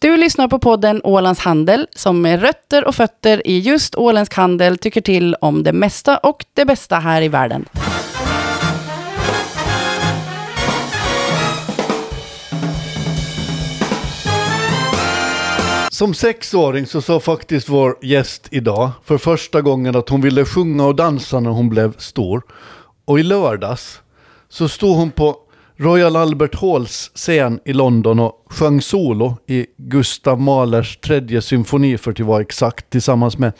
[0.00, 4.78] Du lyssnar på podden Ålands Handel som med rötter och fötter i just åländsk handel
[4.78, 7.64] tycker till om det mesta och det bästa här i världen.
[15.90, 20.84] Som sexåring så sa faktiskt vår gäst idag för första gången att hon ville sjunga
[20.84, 22.42] och dansa när hon blev stor.
[23.04, 24.00] Och i lördags
[24.48, 25.36] så stod hon på
[25.80, 32.10] Royal Albert Halls scen i London och sjöng solo i Gustav Mahlers tredje symfoni för
[32.10, 33.52] att vara exakt tillsammans med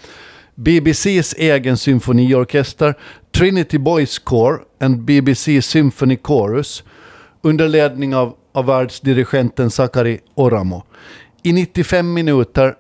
[0.54, 2.94] BBCs egen symfoniorkester,
[3.36, 6.84] Trinity Boys Corps and BBC Symphony Chorus
[7.42, 10.82] under ledning av, av världsdirigenten Sakari Oramo.
[11.42, 12.74] I 95 minuter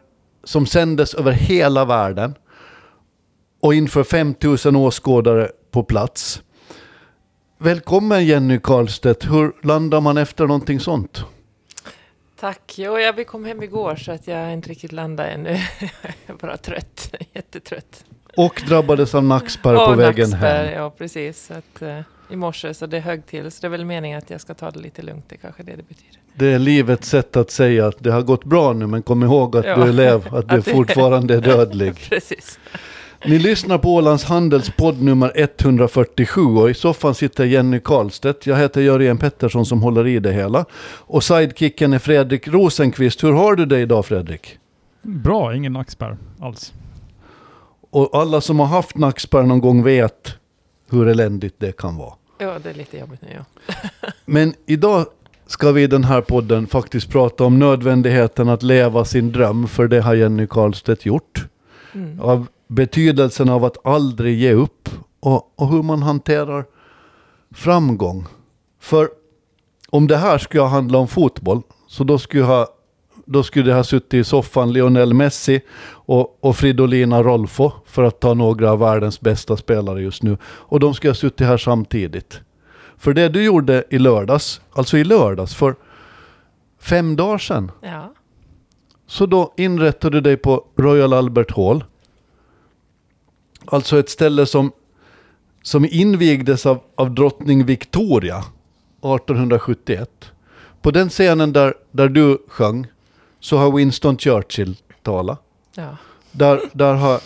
[0.44, 2.34] som sändes över hela världen
[3.62, 6.42] och inför 5000 åskådare på plats.
[7.60, 9.24] Välkommen Jenny Karlstedt.
[9.30, 11.24] Hur landar man efter någonting sånt?
[12.40, 12.74] Tack.
[12.76, 15.50] Jo, jag kom hem igår så att jag inte riktigt landade ännu.
[15.80, 15.90] jag
[16.26, 17.14] är bara trött.
[17.32, 18.04] Jättetrött.
[18.36, 20.74] Och drabbades av nackspärr på vägen nackspärr, hem.
[20.74, 21.46] Ja, precis.
[21.46, 22.00] Så att, uh,
[22.30, 23.50] I morse så det högg till.
[23.50, 25.24] Så det är väl meningen att jag ska ta det lite lugnt.
[25.28, 26.18] Det är kanske det det betyder.
[26.34, 29.56] Det är livets sätt att säga att det har gått bra nu men kom ihåg
[29.56, 29.76] att Ja.
[29.76, 32.08] du är lev, att du Att det- fortfarande är dödlig.
[32.08, 32.58] precis.
[33.24, 38.46] Ni lyssnar på Ålands Handels podd nummer 147 och i soffan sitter Jenny Karlstedt.
[38.46, 40.64] Jag heter Jörgen Pettersson som håller i det hela.
[40.82, 43.24] Och sidekicken är Fredrik Rosenqvist.
[43.24, 44.58] Hur har du det idag Fredrik?
[45.02, 46.72] Bra, ingen nackspärr alls.
[47.90, 50.34] Och alla som har haft nackspärr någon gång vet
[50.90, 52.14] hur eländigt det kan vara.
[52.38, 53.28] Ja, det är lite jobbigt nu.
[53.36, 53.74] Ja.
[54.24, 55.06] Men idag
[55.46, 59.88] ska vi i den här podden faktiskt prata om nödvändigheten att leva sin dröm, för
[59.88, 61.46] det har Jenny Karlstedt gjort.
[61.94, 62.20] Mm.
[62.20, 64.88] Av betydelsen av att aldrig ge upp
[65.20, 66.64] och, och hur man hanterar
[67.50, 68.26] framgång.
[68.80, 69.08] För
[69.90, 72.66] om det här skulle handla om fotboll, så då skulle, ha,
[73.24, 75.60] då skulle det ha suttit i soffan Lionel Messi
[75.90, 80.36] och, och Fridolina Rolfo, för att ta några av världens bästa spelare just nu.
[80.44, 82.40] Och de skulle ha suttit här samtidigt.
[82.96, 85.74] För det du gjorde i lördags, alltså i lördags, för
[86.80, 88.12] fem dagar sedan, ja.
[89.06, 91.84] så då inrättade du dig på Royal Albert Hall.
[93.70, 94.72] Alltså ett ställe som,
[95.62, 100.10] som invigdes av, av drottning Victoria 1871.
[100.82, 102.86] På den scenen där, där du sjöng
[103.40, 105.42] så har Winston Churchill talat.
[105.74, 105.96] ja.
[106.32, 107.20] Där, där har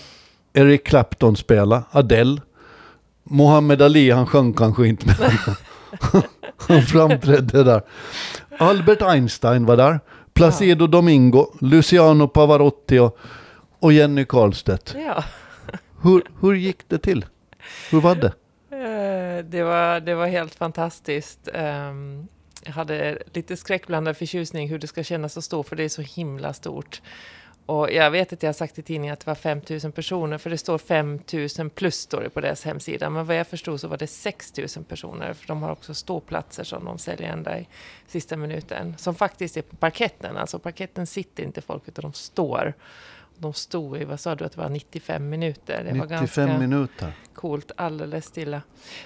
[0.52, 2.40] Eric Clapton spelat, Adele.
[3.24, 5.30] Muhammad Ali, han sjöng kanske inte men
[6.56, 7.82] han, framträdde där.
[8.58, 10.00] Albert Einstein var där.
[10.34, 13.18] Placido Domingo, Luciano Pavarotti och,
[13.78, 14.94] och Jenny Karlstedt.
[15.06, 15.24] ja.
[16.02, 17.24] Hur, hur gick det till?
[17.90, 18.32] Hur var det?
[18.76, 21.48] Eh, det var, det var helt fantastiskt.
[21.54, 22.28] Ehm,
[22.64, 26.02] jag hade lite skräckblandad förtjusning hur det ska kännas att stå, för det är så
[26.02, 27.02] himla stort.
[27.66, 30.50] Och jag vet att jag har sagt i tidningen att det var 5000 personer, för
[30.50, 33.10] det står 5000 plus står det på deras hemsida.
[33.10, 36.84] Men vad jag förstod så var det 6000 personer, för de har också ståplatser som
[36.84, 37.68] de säljer ända i
[38.06, 38.94] sista minuten.
[38.98, 42.74] Som faktiskt är på parketten, alltså parketten sitter inte folk utan de står.
[43.38, 45.84] De stod i, vad sa du, att det var 95 minuter?
[45.84, 47.12] Det var 95 ganska minuter.
[47.34, 48.62] coolt, alldeles stilla.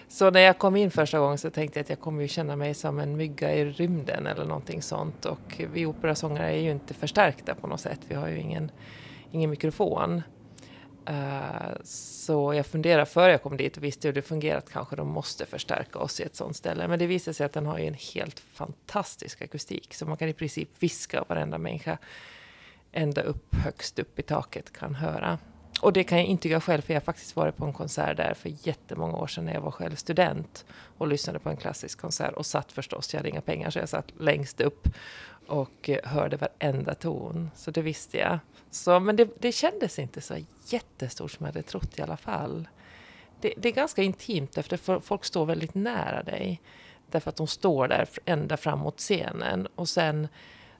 [0.08, 2.56] Så när jag kom in första gången så tänkte jag att jag kommer ju känna
[2.56, 5.24] mig som en mygga i rymden eller någonting sånt.
[5.24, 8.00] Och vi operasångare är ju inte förstärkta på något sätt.
[8.08, 8.70] Vi har ju ingen,
[9.30, 10.22] ingen mikrofon.
[11.06, 14.96] Eh, så jag funderade före jag kom dit och visste hur det fungerar att kanske
[14.96, 16.88] de måste förstärka oss i ett sånt ställe.
[16.88, 19.94] Men det visade sig att den har ju en helt fantastisk akustik.
[19.94, 21.98] Så man kan i princip viska varenda människa
[22.96, 25.38] ända upp högst upp i taket kan höra.
[25.80, 28.34] Och det kan jag intyga själv, för jag har faktiskt varit på en konsert där
[28.34, 30.64] för jättemånga år sedan när jag var själv student
[30.98, 33.88] och lyssnade på en klassisk konsert och satt förstås, jag hade inga pengar så jag
[33.88, 34.88] satt längst upp
[35.46, 37.50] och eh, hörde varenda ton.
[37.54, 38.38] Så det visste jag.
[38.70, 40.36] Så, men det, det kändes inte så
[40.66, 42.68] jättestort som jag hade trott i alla fall.
[43.40, 46.60] Det, det är ganska intimt efter folk står väldigt nära dig.
[47.10, 49.68] Därför att de står där ända fram mot scenen.
[49.74, 50.28] Och sen,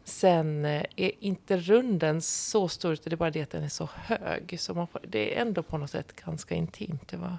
[0.09, 3.69] sen eh, är inte runden så stor, utan det är bara det att den är
[3.69, 4.57] så hög.
[4.61, 7.09] Så man får, det är ändå på något sätt ganska intimt.
[7.09, 7.39] Det var,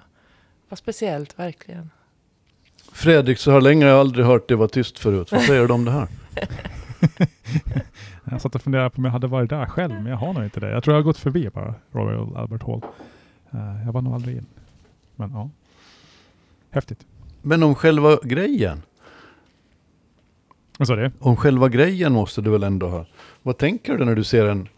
[0.68, 1.90] var speciellt, verkligen.
[2.92, 5.32] Fredrik, så här länge har jag aldrig hört det vara tyst förut.
[5.32, 6.08] Vad säger du om det här?
[8.30, 10.44] Jag satt och funderade på om jag hade varit där själv, men jag har nog
[10.44, 10.70] inte det.
[10.70, 12.82] Jag tror jag har gått förbi bara Royal Albert Hall.
[13.50, 14.46] Eh, jag var nog aldrig in.
[15.16, 15.50] Men ja.
[16.70, 17.06] Häftigt.
[17.42, 18.82] Men om själva grejen?
[20.78, 21.10] Vad sa du?
[21.18, 23.04] Om själva grejen måste du väl ändå ha?
[23.42, 24.68] Vad tänker du när du ser en,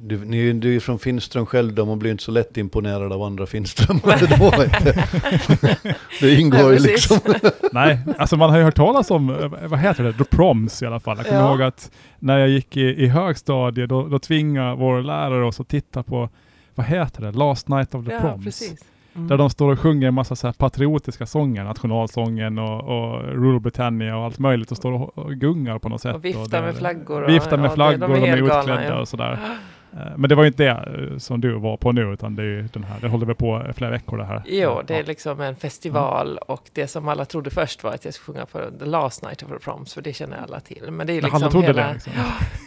[0.00, 3.22] du, ni, du är från Finström själv då, man blir inte så lätt imponerad av
[3.22, 4.50] andra Finströmmare då.
[4.50, 5.74] du.
[6.20, 7.18] det ingår ju Ja, liksom.
[7.72, 10.86] Nej, alltså man har ju hört talas om, eh, vad heter det, The Proms i
[10.86, 11.16] alla fall.
[11.16, 11.50] Jag kommer Ja.
[11.50, 15.68] ihåg att när jag gick i, i högstadiet, då, då tvingade vår lärare oss att
[15.68, 16.28] titta på,
[16.74, 18.44] vad heter det, Last Night of the Ja, Proms.
[18.44, 18.84] precis.
[19.16, 19.28] Mm.
[19.28, 24.16] Där de står och sjunger en massa så patriotiska sånger, nationalsången och, och Rule Britannia
[24.16, 26.14] och allt möjligt och står och, och gungar på något sätt.
[26.14, 27.22] Och viftar där- med flaggor.
[27.22, 29.00] och- Viftar med ja, flaggor, de är, helt galna, utklädda ja.
[29.00, 29.38] och sådär.
[29.92, 32.42] Eh, Men det var ju inte det eh, som du var på nu, utan det
[32.42, 34.42] är den här, det håller väl på flera veckor det här.
[34.46, 38.14] Jo, det är liksom en festival och det som alla trodde först var att jag
[38.14, 40.90] skulle sjunga på The Last Night of the Proms, för det känner alla till.
[40.90, 41.86] Men det är liksom alla trodde hela...
[41.86, 41.92] det.
[41.92, 42.12] Liksom.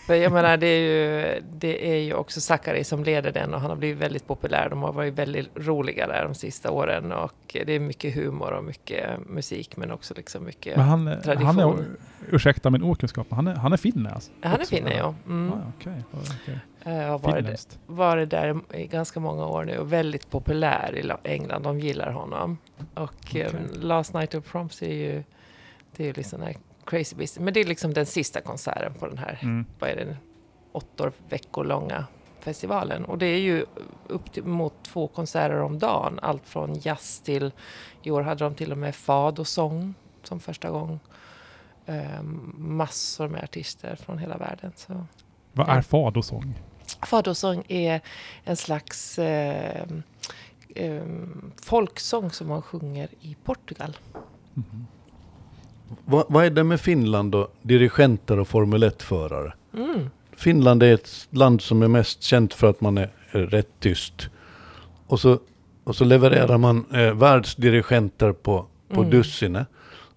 [0.08, 3.62] För jag menar, det är ju, det är ju också Zachary som leder den och
[3.62, 4.68] han har blivit väldigt populär.
[4.70, 7.34] De har varit väldigt roliga där de sista åren och
[7.66, 10.78] det är mycket humor och mycket musik men också liksom mycket...
[10.78, 11.80] Men han, han tradition.
[11.80, 11.86] är,
[12.32, 14.32] ursäkta min okunskap, men han är, han är finne alltså?
[14.42, 15.16] han är finne, ja.
[15.28, 15.54] Mm.
[15.54, 16.60] Ah, okej, okej.
[16.84, 21.20] Jag har varit, varit där i ganska många år nu och väldigt populär i La-
[21.24, 21.64] England.
[21.64, 22.58] De gillar honom.
[22.94, 25.24] Och eh, Last Night of Proms är ju,
[25.96, 26.56] det är ju liksom här
[26.86, 27.40] crazy business.
[27.46, 29.66] Men det är liksom den sista konserten på den här, Mm.
[29.80, 30.18] vad är det,
[30.72, 32.06] åtta veckor långa
[32.40, 33.06] festivalen.
[33.06, 33.66] Och det är ju
[34.08, 36.20] upp till, mot två konserter om dagen.
[36.22, 37.52] Allt från jazz till,
[38.04, 39.94] i år hade de till och med fad och sång
[40.24, 41.00] som första gång.
[41.86, 44.72] Um, massor med artister från hela världen.
[44.76, 45.06] Så.
[45.54, 46.54] Vad är fadosång?
[47.02, 48.02] Fadosång är
[48.44, 49.84] en slags eh,
[50.76, 51.04] eh,
[51.62, 53.98] folksång som man sjunger i Portugal.
[54.54, 54.86] Mhm.
[56.06, 59.54] Vad, vad är det med Finland och dirigenter och Formel 1-förare?
[59.74, 60.10] Mm.
[60.32, 64.30] Finland är ett land som är mest känt för att man är, är rätt tyst.
[65.08, 65.40] Och så,
[65.84, 69.10] och så levererar man eh, världsdirigenter på, på Mm.
[69.10, 69.68] dussinet.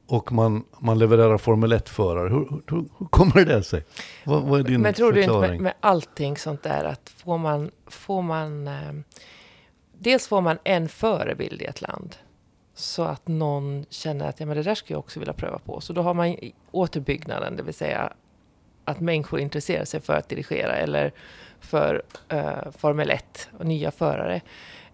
[0.07, 2.29] Och man, man levererar Formel 1-förare.
[2.29, 3.85] Hur, hur, hur kommer det sig?
[4.25, 5.51] Vad, vad är din Men tror du inte förklaring?
[5.51, 8.93] med, med allting sånt där att får man, får man eh,
[9.99, 12.17] dels får man en förebild i ett land
[12.75, 15.81] så att någon känner att ja, men det där skulle jag också vilja pröva på.
[15.81, 16.37] Så då har man
[16.71, 18.13] återbyggnaden, det vill säga
[18.85, 21.13] att människor intresserar sig för att dirigera eller
[21.61, 24.41] för eh, Formel 1 och nya förare.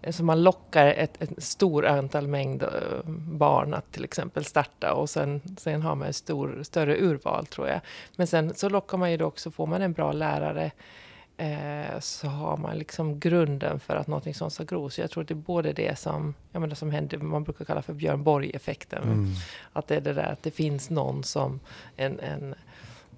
[0.03, 2.69] Eh, Så man lockar ett, ett stor antal mängd eh,
[3.29, 7.69] barn att till exempel starta och sen, sen har man ett stor, större urval tror
[7.69, 7.81] jag.
[8.17, 10.71] Men sen så lockar man ju då också, får man en bra lärare
[11.37, 14.91] eh, så har man liksom grunden för att någonting sånt ska gro.
[14.91, 17.65] Så jag tror att det är både det som, jag menar, som händer, man brukar
[17.65, 19.03] kalla för Björn Borg-effekten.
[19.03, 19.27] Mm.
[19.73, 21.61] Att det är det där att det finns någon som
[21.97, 22.55] en, en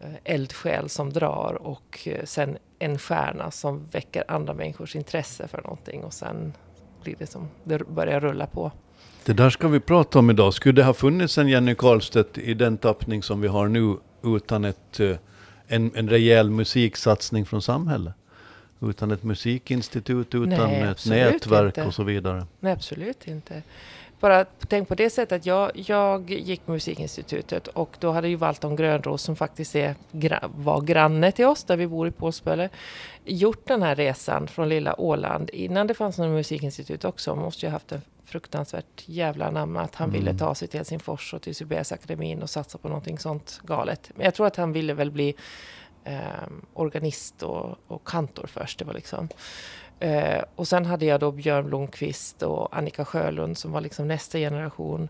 [0.00, 6.04] eh, eldsjäl som drar och sen en stjärna som väcker andra människors intresse för någonting
[6.04, 6.52] och sen
[7.02, 8.72] blir det som, det börjar rulla på.
[9.24, 10.54] Det där ska vi prata om idag.
[10.54, 14.64] Skulle det ha funnits en Jenny Karlstedt i den tappning som vi har nu utan
[14.64, 15.16] ett, eh,
[15.66, 18.14] en, en rejäl musiksatsning från samhället?
[18.82, 21.86] Utan ett musikinstitut, utan Nej, ett nätverk inte.
[21.88, 22.46] och så vidare.
[22.60, 23.62] Nej, absolut inte.
[24.20, 28.76] Bara tänk på det sättet att jag, jag gick Musikinstitutet och då hade ju Valton
[28.76, 29.94] Grönros som faktiskt är,
[30.56, 32.68] var granne till oss där vi bor i Pålsböle
[33.24, 37.34] gjort den här resan från lilla Åland innan det fanns något musikinstitut också.
[37.34, 40.38] Man måste ju ha haft en fruktansvärt jävla namn att han ville Mm.
[40.38, 44.10] ta sig till Helsingfors och till Sibeliusakademin och satsa på någonting sånt galet.
[44.14, 45.34] Men jag tror att han ville väl bli
[46.04, 46.20] eh,
[46.74, 48.78] organist och, och kantor först.
[48.78, 49.28] Det var liksom.
[50.00, 54.38] Eh, och sen hade jag då Björn Blomqvist och Annika Sjölund som var liksom nästa
[54.38, 55.08] generation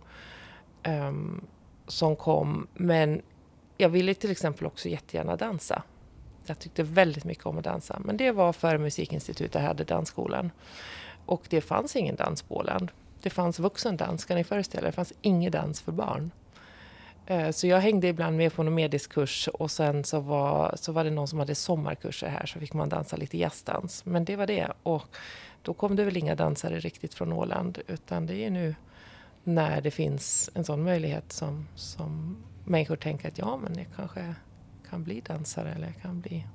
[0.83, 1.13] eh,
[1.87, 2.67] som kom.
[2.75, 3.23] Men
[3.77, 5.83] jag ville till exempel också jättegärna dansa.
[6.47, 8.01] Jag tyckte väldigt mycket om att dansa.
[8.05, 10.51] Men det var före Musikinstitutet, jag hade dansskolan.
[11.27, 12.91] Och det fanns ingen dans på Åland.
[13.23, 14.91] Det fanns vuxendans, kan ni föreställa er?
[14.91, 16.31] Det fanns ingen dans för barn.
[17.31, 21.05] Eh, så jag hängde ibland med på någon mediskurs och sen så var, så var
[21.05, 24.05] det någon som hade sommarkurser här så fick man dansa lite jazzdans.
[24.05, 24.73] Men det var det.
[24.83, 25.17] Och
[25.63, 28.75] då kom det väl inga dansare riktigt från Åland utan det är nu
[29.45, 34.35] när det finns en sån möjlighet som, som människor tänker att ja men jag kanske
[34.91, 36.47] kan bli dansare eller jag kan bli...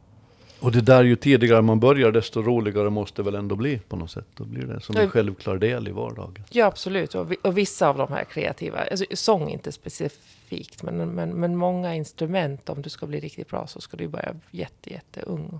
[0.59, 3.95] Och det där ju tidigare man börjar desto roligare måste det väl ändå bli på
[3.95, 4.25] något sätt.
[4.35, 6.43] Då blir det som en självklar del i vardagen.
[6.49, 10.97] Ja absolut och, vi- och vissa av de här kreativa, alltså, sång inte specifikt men,
[11.09, 14.93] men, men många instrument om du ska bli riktigt bra så ska du börja jätte,
[14.93, 15.59] jätte ung.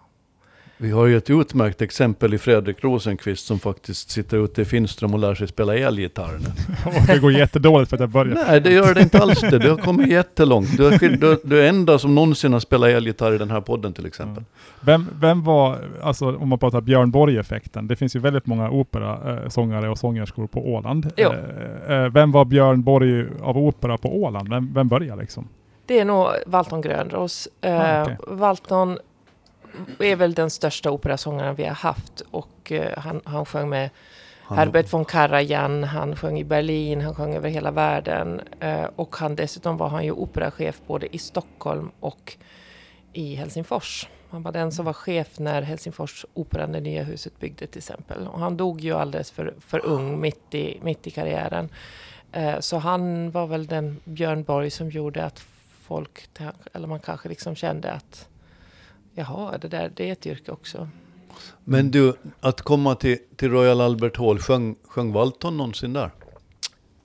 [0.78, 5.14] Vi har ju ett utmärkt exempel i Fredrik Rosenqvist som faktiskt sitter ute i Finström
[5.14, 6.48] och lär sig spela elgitarr nu.
[7.00, 8.44] Och det går jättedåligt för att jag började.
[8.48, 9.60] Nej, det gör det inte alls det.
[9.60, 10.78] Du har kommit jättelångt.
[10.78, 13.94] Du är, du, du är enda som någonsin har spelat elgitarr i den här podden
[13.94, 14.44] till exempel.
[14.82, 19.90] Vem, vem var, alltså om man pratar Björn Borg-effekten, det finns ju väldigt många operasångare
[19.90, 21.12] och sångerskor på Åland.
[21.18, 21.30] Jo.
[21.88, 24.50] Eh, eh, vem var Björn Borg av opera på Åland?
[24.50, 25.48] Vem, vem började liksom?
[25.86, 27.48] Det är nog Valton Grönros.
[27.62, 28.18] Eh, Ah, okej.
[28.28, 28.98] Valton
[30.00, 32.22] är väl den största operasångaren vi har haft.
[32.32, 33.90] Och eh, han, han sjöng med
[34.42, 38.42] Han- Herbert von Karajan, han sjöng i Berlin, han sjöng över hela världen.
[38.60, 42.38] Eh, och han, dessutom var han ju operachef både i Stockholm och
[43.14, 44.08] i Helsingfors.
[44.30, 48.28] Han var den som var chef när Helsingfors operan, det nya huset, byggde till exempel.
[48.28, 51.70] Och han dog ju alldeles för, för ung, mitt i, mitt i karriären.
[52.32, 55.40] Eh, så han var väl den Björn Borg som gjorde att
[55.82, 56.30] folk,
[56.74, 58.28] eller man kanske liksom kände att
[59.16, 60.88] jaha, det där det är ett yrke också.
[61.64, 66.12] Men du, att komma till, till Royal Albert Hall, sjöng, sjöng Walton någonsin där?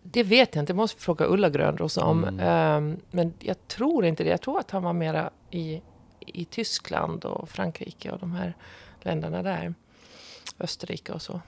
[0.02, 2.24] Det vet jag inte, det måste vi fråga Ulla Grönros om.
[2.24, 2.40] Mm.
[2.40, 4.30] Ehm, men jag tror inte det.
[4.30, 5.82] Jag tror att han var mera i,
[6.20, 8.54] i Tyskland och Frankrike och de här
[9.02, 9.74] länderna där.
[10.58, 11.40] Österrike och så.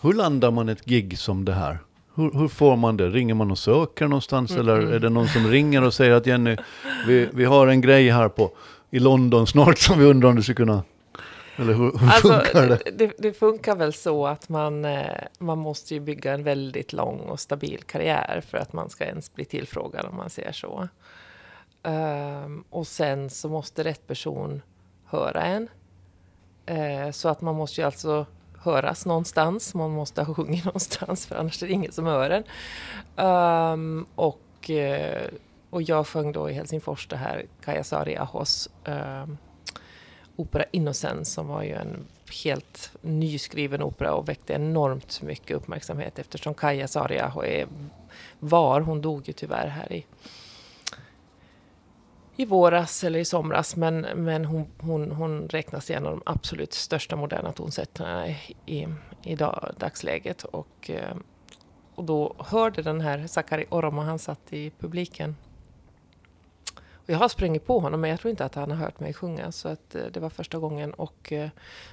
[0.00, 1.78] Hur landar man ett gig som det här?
[2.14, 3.08] Hur, hur får man det?
[3.08, 6.26] Ringer man och söker någonstans Mm, eller är det någon som ringer och säger att
[6.26, 6.56] Jenny,
[7.06, 8.50] vi, vi har en grej här på,
[8.90, 10.82] i London snart som vi undrar om du skulle kunna...
[11.56, 12.90] Eller hur, hur Alltså, funkar det?
[12.92, 15.06] det, det funkar väl så att man, eh,
[15.38, 19.34] man måste ju bygga en väldigt lång och stabil karriär för att man ska ens
[19.34, 20.88] bli tillfrågad om man säger så.
[21.82, 24.62] Ehm, och sen så måste rätt person
[25.04, 25.68] höra en.
[26.66, 28.26] Eh, så att man måste ju alltså
[28.58, 29.74] höras någonstans.
[29.74, 32.44] Man måste ha sjungit någonstans för annars är det ingen som hör en.
[33.16, 35.28] Ehm, och, eh,
[35.70, 39.26] och jag sjöng då i Helsingfors det här Kaja Saariahos eh,
[40.36, 42.06] opera Innocens som var ju en
[42.44, 47.66] helt nyskriven opera och väckte enormt mycket uppmärksamhet eftersom Kaja Saariaho är
[48.38, 50.06] var, hon dog ju tyvärr här i
[52.40, 56.22] i våras eller i somras men, men hon, hon, hon räknas till en av de
[56.26, 58.28] absolut största moderna tonsättarna
[58.66, 58.88] i,
[59.22, 60.44] i dag, dagsläget.
[60.44, 61.22] Och, ehm,
[61.94, 65.36] och då hörde den här Sakari Oromo, han satt i publiken
[67.08, 69.14] och jag har sprungit på honom men jag tror inte att han har hört mig
[69.14, 71.48] sjunga så att eh, det var första gången och eh,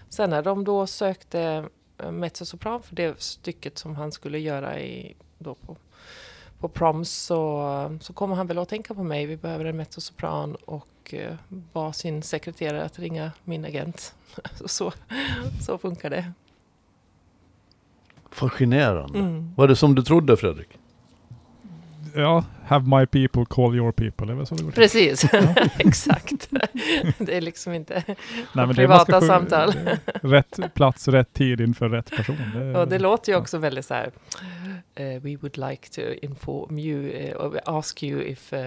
[0.10, 5.16] sen när de då sökte eh, mezzosopran för det stycket som han skulle göra i,
[5.38, 5.78] då på,
[6.60, 9.26] på proms så, så kommer han väl att tänka på mig.
[9.26, 11.14] Vi behöver en mezzosopran och
[11.50, 14.16] bad sin sekreterare att ringa min agent.
[14.66, 14.94] så,
[15.66, 16.32] så funkar det.
[18.32, 19.20] Fascinerande.
[19.20, 19.54] Mm.
[19.56, 20.70] Var det som du trodde Fredrik?
[22.16, 24.26] Ja, have my people call your people.
[24.28, 24.82] Det är väl så det går till.
[24.82, 25.26] Precis,
[25.80, 26.50] exakt.
[27.18, 28.16] det är liksom inte Nej,
[28.54, 29.74] men det är- privata samtal.
[30.22, 32.38] Rätt plats, rätt tid inför rätt person.
[32.56, 34.12] Det, Och det låter ju också väldigt så här.
[34.96, 38.60] eh, we would like to inform you eh, or ask you if uh,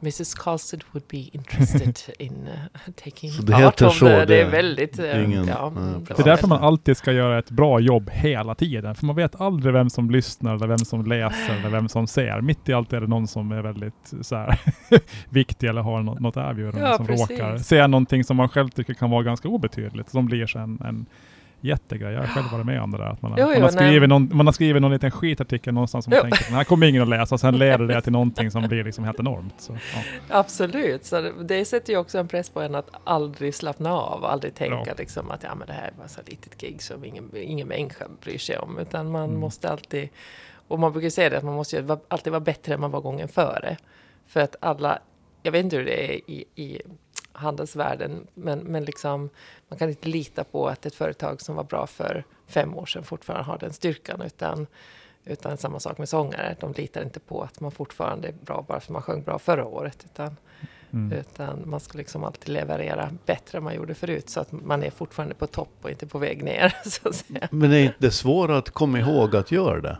[0.00, 0.34] Mrs.
[0.34, 4.24] Carlstead would be interested in uh, taking Så det part heter of så, the, det
[4.26, 4.98] det är väldigt...
[4.98, 6.14] eh, ingen- ja, ja.
[6.16, 8.94] Det är därför man alltid ska göra ett bra jobb hela tiden.
[8.94, 12.40] För man vet aldrig vem som lyssnar, eller vem som läser, eller vem som ser.
[12.40, 14.60] Mitt i allt är det någon som är väldigt så här,
[15.28, 17.30] viktig eller har något, något erbjudande Ja, som precis.
[17.30, 20.10] råkar säga någonting som man själv tycker kan vara ganska obetydligt.
[20.10, 21.06] Som blir sen en
[21.60, 22.12] jättegrej.
[22.12, 23.04] Jag har själv varit med om det där.
[23.04, 26.04] Att man, har, Jo, man, har skrivit någon, man har skrivit någon liten skitartikel någonstans
[26.04, 26.22] som man Jo.
[26.22, 27.34] tänker den här kommer ingen att läsa.
[27.34, 29.54] Och sen leder det till någonting som blir liksom helt enormt.
[29.58, 30.00] Så, ja.
[30.28, 34.24] Absolut, så det, det sätter ju också en press på en att aldrig slappna av,
[34.24, 34.94] aldrig tänka Ja.
[34.98, 38.38] liksom att ja, men det här var så litet gig som ingen, ingen människa bryr
[38.38, 38.78] sig om.
[38.78, 39.40] Utan man Mm.
[39.40, 40.08] måste alltid,
[40.68, 43.28] och man brukar säga det att man måste alltid vara bättre än man var gången
[43.28, 43.76] före.
[44.26, 44.98] För att alla,
[45.42, 46.80] jag vet inte hur det är i, i
[47.32, 49.30] handelsvärlden, men, men liksom,
[49.68, 53.02] man kan inte lita på att ett företag som var bra för fem år sedan
[53.04, 54.66] fortfarande har den styrkan, utan
[55.28, 56.56] utan samma sak med sångare.
[56.60, 59.64] De litar inte på att man fortfarande är bra bara för man sjöng bra förra
[59.64, 60.04] året.
[60.04, 60.36] Utan,
[60.90, 61.18] Mm.
[61.18, 64.30] utan man ska liksom alltid leverera bättre än man gjorde förut.
[64.30, 66.64] Så att man är fortfarande på topp och inte på väg ner.
[67.04, 67.24] Att.
[67.50, 69.98] Men är inte det svårare att komma ihåg att göra det?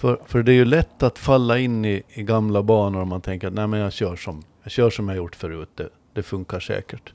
[0.00, 3.20] För, för det är ju lätt att falla in i, i gamla banor om man
[3.20, 6.22] tänker att nej men jag kör som jag, kör som jag gjort förut, det, det
[6.22, 7.12] funkar säkert.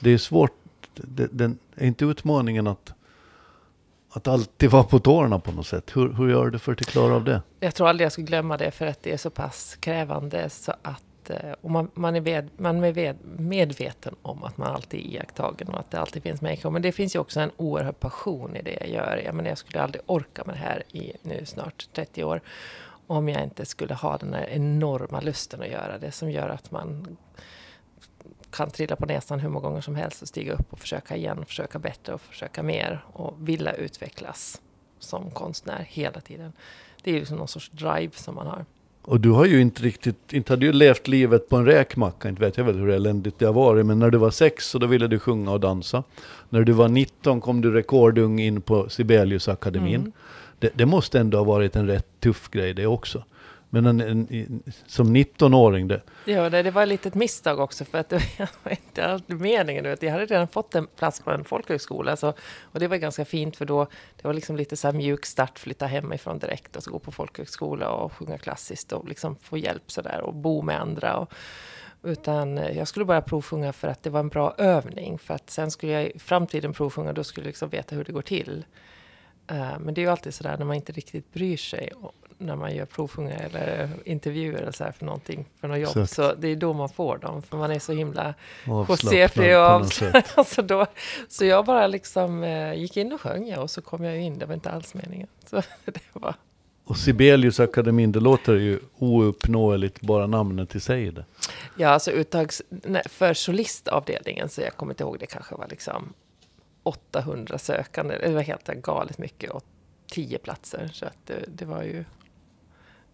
[0.00, 0.52] Det är svårt,
[0.94, 2.92] det, den, är inte utmaningen att,
[4.10, 5.96] att alltid vara på tårna på något sätt?
[5.96, 7.42] Hur, hur gör du för att klara av det?
[7.60, 10.50] Jag tror aldrig jag skulle glömma det för att det är så pass krävande.
[10.50, 14.74] Så att, Eh, och man, man är, ved, man är ved, medveten om att man
[14.74, 16.70] alltid är iakttagen och att det alltid finns människor.
[16.70, 19.22] Men det finns ju också en oerhörd passion i det jag gör.
[19.24, 22.40] Jag, menar, jag skulle aldrig orka med det här i nu snart 30 år
[23.06, 26.70] om jag inte skulle ha den här enorma lusten att göra det som gör att
[26.70, 27.16] man
[28.50, 31.44] kan trilla på näsan hur många gånger som helst och stiga upp och försöka igen,
[31.46, 34.60] försöka bättre och försöka mer och vilja utvecklas
[34.98, 36.52] som konstnär hela tiden.
[37.02, 38.64] Det är liksom någon sorts drive som man har.
[39.06, 42.40] Och du har ju inte riktigt, inte hade ju levt livet på en räkmacka, inte
[42.40, 44.86] vet jag väl hur eländigt det har varit, men när du var sex så då
[44.86, 46.02] ville du sjunga och dansa.
[46.48, 49.94] När du var 19 kom du rekordung in på Sibeliusakademin.
[49.94, 50.12] Mm.
[50.58, 53.24] Det, det måste ändå ha varit en rätt tuff grej det också.
[53.74, 57.84] Men en, en, en, som 19-åring, det, Ja, det, det var ett litet misstag också
[57.84, 58.22] för att det
[58.62, 59.84] var inte alltid meningen.
[59.84, 60.02] du Vet.
[60.02, 62.28] Jag hade redan fått en plats på en folkhögskola så,
[62.62, 63.84] och det var ganska fint för då
[64.16, 67.12] det var liksom lite så här mjuk start, flytta hemifrån direkt och så gå på
[67.12, 71.16] folkhögskola och sjunga klassiskt och liksom få hjälp så där och bo med andra.
[71.16, 71.32] Och,
[72.02, 75.18] utan jag skulle bara provsjunga för att det var en bra övning.
[75.18, 78.12] För att sen skulle jag i framtiden provsjunga, då skulle jag liksom veta hur det
[78.12, 78.64] går till.
[79.46, 81.92] Eh, men det är ju alltid sådär när man inte riktigt bryr sig
[82.38, 85.88] när man gör provsjunga eller intervjuer eller så här för någonting, för något jobb.
[85.88, 86.12] Exakt.
[86.12, 88.34] Så det är då man får dem, för man är så himla
[88.88, 90.46] Josefri och avslappnad.
[90.46, 90.86] så, då,
[91.28, 94.38] så jag bara liksom eh, gick in och sjöng ja, och så kom jag in,
[94.38, 95.28] det var inte alls meningen.
[95.46, 96.34] Så det var,
[96.84, 101.10] Och Sibeliusakademin, det låter ju ouppnåeligt, bara namnet i sig.
[101.10, 101.24] Det.
[101.76, 106.12] ja, alltså uttags, nej, för solistavdelningen, så jag kommer inte ihåg, det kanske var liksom
[106.82, 109.64] 800 sökande, det var helt galet mycket och
[110.06, 110.90] 10 platser.
[110.92, 112.04] Så att det, det var ju,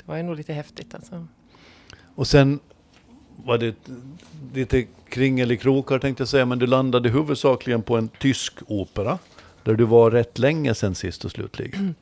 [0.01, 1.27] det var ju nog lite häftigt alltså.
[2.15, 2.61] Och sen
[3.37, 3.75] var det
[4.55, 9.19] lite kringelikrokar tänkte jag säga, men du landade huvudsakligen på en tysk opera.
[9.63, 11.95] Där du var rätt länge sen sist och slutligen.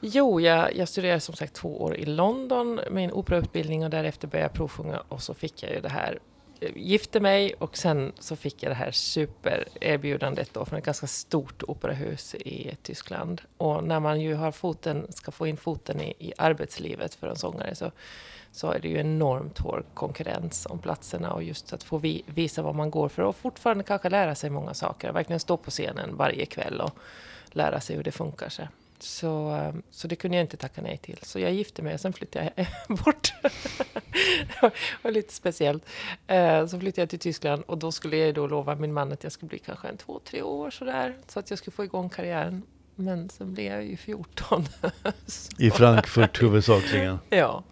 [0.00, 4.44] Jo, jag, jag studerade som sagt två år i London, min operautbildning och därefter började
[4.44, 6.18] jag provsjunga och så fick jag ju det här
[6.74, 11.62] gifte mig och sen så fick jag det här supererbjudandet då från ett ganska stort
[11.62, 13.42] operahus i Tyskland.
[13.56, 17.36] Och när man ju har foten, ska få in foten i, i arbetslivet för en
[17.36, 17.90] sångare så,
[18.52, 22.62] så är det ju enormt hård konkurrens om platserna och just att få vi, visa
[22.62, 25.12] vad man går för och fortfarande kanske lära sig många saker.
[25.12, 26.96] Verkligen stå på scenen varje kväll och
[27.50, 28.48] lära sig hur det funkar.
[28.48, 28.62] Så.
[29.02, 31.18] Så, eh, så det kunde jag inte tacka nej till.
[31.22, 32.66] Så jag gifte mig och sen flyttade jag
[33.04, 33.32] bort.
[34.60, 35.84] det var lite speciellt.
[36.26, 39.22] Eh, Så flyttade jag till Tyskland och då skulle jag då lova min man att
[39.22, 41.16] jag skulle bli kanske en två, tre år sådär.
[41.28, 42.62] Så att jag skulle få igång karriären.
[42.94, 44.64] Men sen blev jag ju 14.
[45.58, 47.18] I Frankfurt huvudsakligen.
[47.30, 47.64] Ja.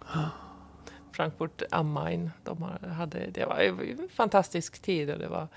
[1.13, 2.31] Frankfurt am Main.
[2.45, 2.63] De
[2.99, 5.49] hade, det var en fantastisk tid och det var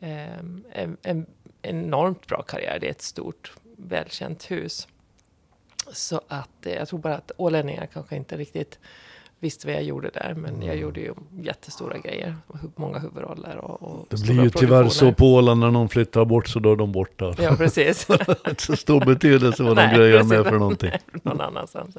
[0.00, 1.26] ehm, en, en
[1.62, 2.78] enormt bra karriär.
[2.80, 4.88] Det är ett stort, välkänt hus.
[5.92, 8.78] Så att eh, jag tror bara att ålänningar kanske inte riktigt
[9.42, 10.34] visste vad jag gjorde där.
[10.36, 12.36] Men jag gjorde ju jättestora grejer.
[12.76, 16.48] Många huvudroller och, och Det blir ju tyvärr så på Åland när någon flyttar bort
[16.48, 17.34] så då är de borta.
[17.38, 18.06] Ja, precis.
[18.58, 20.90] så stor betydelse vad de grejer med för någonting.
[21.22, 21.96] Någon annanstans.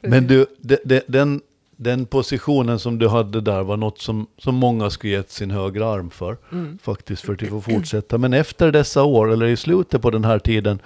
[0.00, 1.40] Men du, de, de, den,
[1.76, 5.88] den positionen som du hade där var något som, som många skulle gett sin högra
[5.88, 6.36] arm för.
[6.52, 6.78] Mm.
[6.82, 8.18] Faktiskt för att få fortsätta.
[8.18, 10.78] Men efter dessa år, eller i slutet på den här tiden,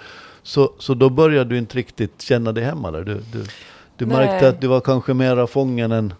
[0.43, 3.03] så, så då började du inte riktigt känna dig hemma där.
[3.03, 3.45] Du, du,
[3.95, 4.17] du Nej.
[4.17, 6.13] märkte att du var kanske mera fången än,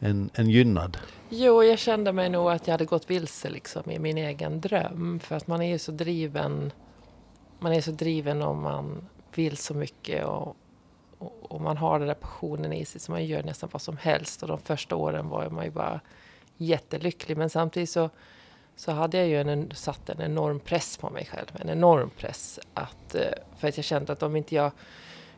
[0.00, 0.98] än, än gynnad.
[1.28, 5.20] Jo, jag kände mig nog att jag hade gått vilse liksom, i min egen dröm.
[5.20, 6.72] För att man är ju så driven.
[7.58, 10.56] Man är så driven om man vill så mycket och,
[11.18, 13.96] och, och man har den där passionen i sig så man gör nästan vad som
[13.96, 14.42] helst.
[14.42, 16.00] Och de första åren var man ju bara
[16.56, 17.36] jättelycklig.
[17.36, 18.10] Men samtidigt så,
[18.78, 21.46] så hade jag ju en, satt en enorm press på mig själv.
[21.60, 22.60] En enorm press.
[22.74, 24.70] Att, eh, för att jag kände att om inte jag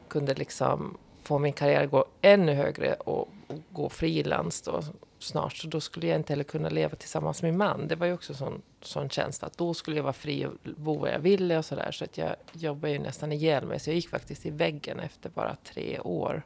[0.09, 4.83] kunde liksom få min karriär gå ännu högre och, och gå frilans då
[5.19, 7.89] snart, så då skulle jag inte heller kunna leva tillsammans med min man.
[7.89, 10.53] Det var ju också en sån, sån känsla att då skulle jag vara fri och
[10.77, 11.93] bo var jag ville och sådär.
[11.93, 13.81] Så att jag jobbade ju nästan ihjäl mig.
[13.81, 16.43] Så jag gick faktiskt i väggen efter bara tre år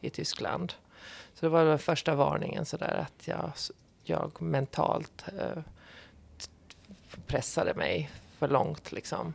[0.00, 0.72] i Tyskland.
[1.34, 3.52] Så det var den första varningen sådär att jag,
[4.02, 5.62] jag mentalt eh,
[7.26, 9.34] pressade mig för långt liksom.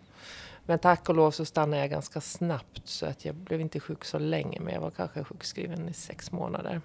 [0.65, 4.05] Men tack och lov så stannade jag ganska snabbt så att jag blev inte sjuk
[4.05, 4.59] så länge.
[4.59, 6.81] Men jag var kanske sjukskriven i sex månader.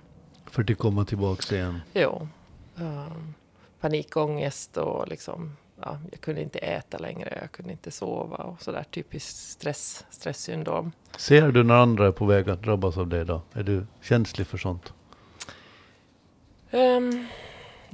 [0.47, 1.81] För att komma tillbaka igen.
[1.93, 2.29] Jo.
[2.77, 3.35] Um,
[3.81, 8.85] panikångest och liksom, ja, jag kunde inte äta längre, jag kunde inte sova och sådär
[8.91, 10.93] typiskt stress, stresssyndrom.
[11.19, 13.43] Ser du när andra är på väg att drabbas av det då?
[13.53, 14.93] Är du känslig för sånt?
[16.71, 17.27] Um,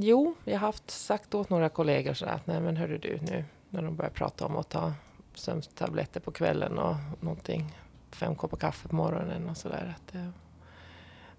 [0.02, 3.44] jo, jag har haft sagt åt några kollegor sådär att nej men hörru du nu
[3.70, 4.92] när de börjar prata om att ta
[5.34, 7.76] sömntabletter på kvällen och någonting,
[8.10, 9.96] fem koppar kaffe på morgonen och sådär.
[9.96, 10.32] Att det,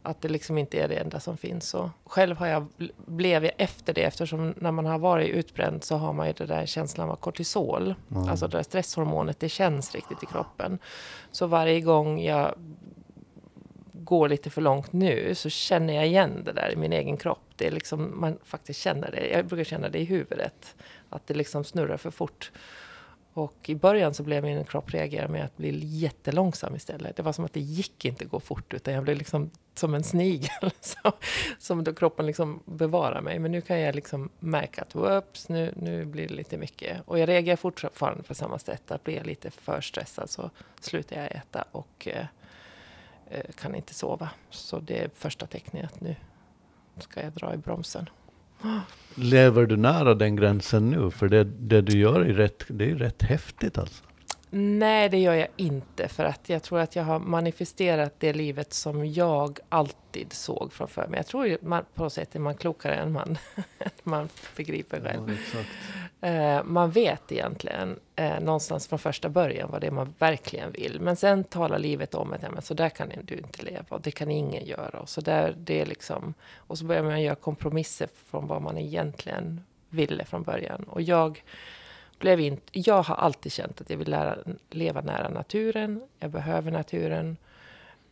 [0.01, 1.73] att det liksom inte är det enda som finns.
[1.73, 2.67] Och själv har jag,
[3.05, 6.45] blev jag efter det eftersom när man har varit utbränd så har man ju det
[6.45, 7.95] där känslan av kortisol.
[8.11, 8.29] Mm.
[8.29, 10.79] Alltså det där stresshormonet, det känns riktigt i kroppen.
[11.31, 12.55] Så varje gång jag
[14.03, 17.43] går lite för långt nu så känner jag igen det där i min egen kropp.
[17.55, 19.27] Det är liksom, man faktiskt känner det.
[19.27, 20.75] Jag brukar känna det i huvudet.
[21.09, 22.51] Att det liksom snurrar för fort.
[23.33, 27.15] Och i början så blev min kropp reagera med att bli jättelångsam istället.
[27.15, 29.93] Det var som att det gick inte att gå fort utan jag blev liksom som
[29.93, 30.71] en snigel.
[30.81, 31.11] Så,
[31.59, 33.39] som då kroppen liksom bevarar mig.
[33.39, 36.97] Men nu kan jag liksom märka att whoops, nu, nu blir det lite mycket.
[37.05, 38.91] Och jag reagerar fortfarande på samma sätt.
[38.91, 42.25] Att blir jag lite för stressad så slutar jag äta och eh, eh,
[43.31, 44.29] Eh, kan inte sova.
[44.49, 46.15] Så det är första tecknet att nu
[46.97, 48.09] ska jag dra i bromsen.
[49.15, 51.11] Lever du nära den gränsen nu?
[51.11, 54.03] För det, det du gör är rätt, det är rätt häftigt alltså.
[54.53, 56.07] Nej, det gör jag inte.
[56.07, 61.07] För att jag tror att jag har manifesterat det livet som jag alltid såg framför
[61.07, 61.17] mig.
[61.17, 63.37] Jag tror man, på något sätt är man klokare än man,
[64.03, 65.37] man begriper själv.
[65.53, 66.27] Ja.
[66.27, 70.99] Eh, man vet egentligen eh, någonstans från första början vad det är man verkligen vill.
[71.01, 74.11] Men sen talar livet om att men så där kan du inte leva och det
[74.11, 74.99] kan ingen göra.
[74.99, 78.77] Och så, där, det är liksom, och så börjar man göra kompromisser från vad man
[78.77, 80.83] egentligen ville från början.
[80.83, 81.43] Och jag
[82.21, 82.79] blev inte...
[82.79, 84.37] Jag har alltid känt att jag vill lära,
[84.69, 86.01] leva nära naturen.
[86.19, 87.37] Jag behöver naturen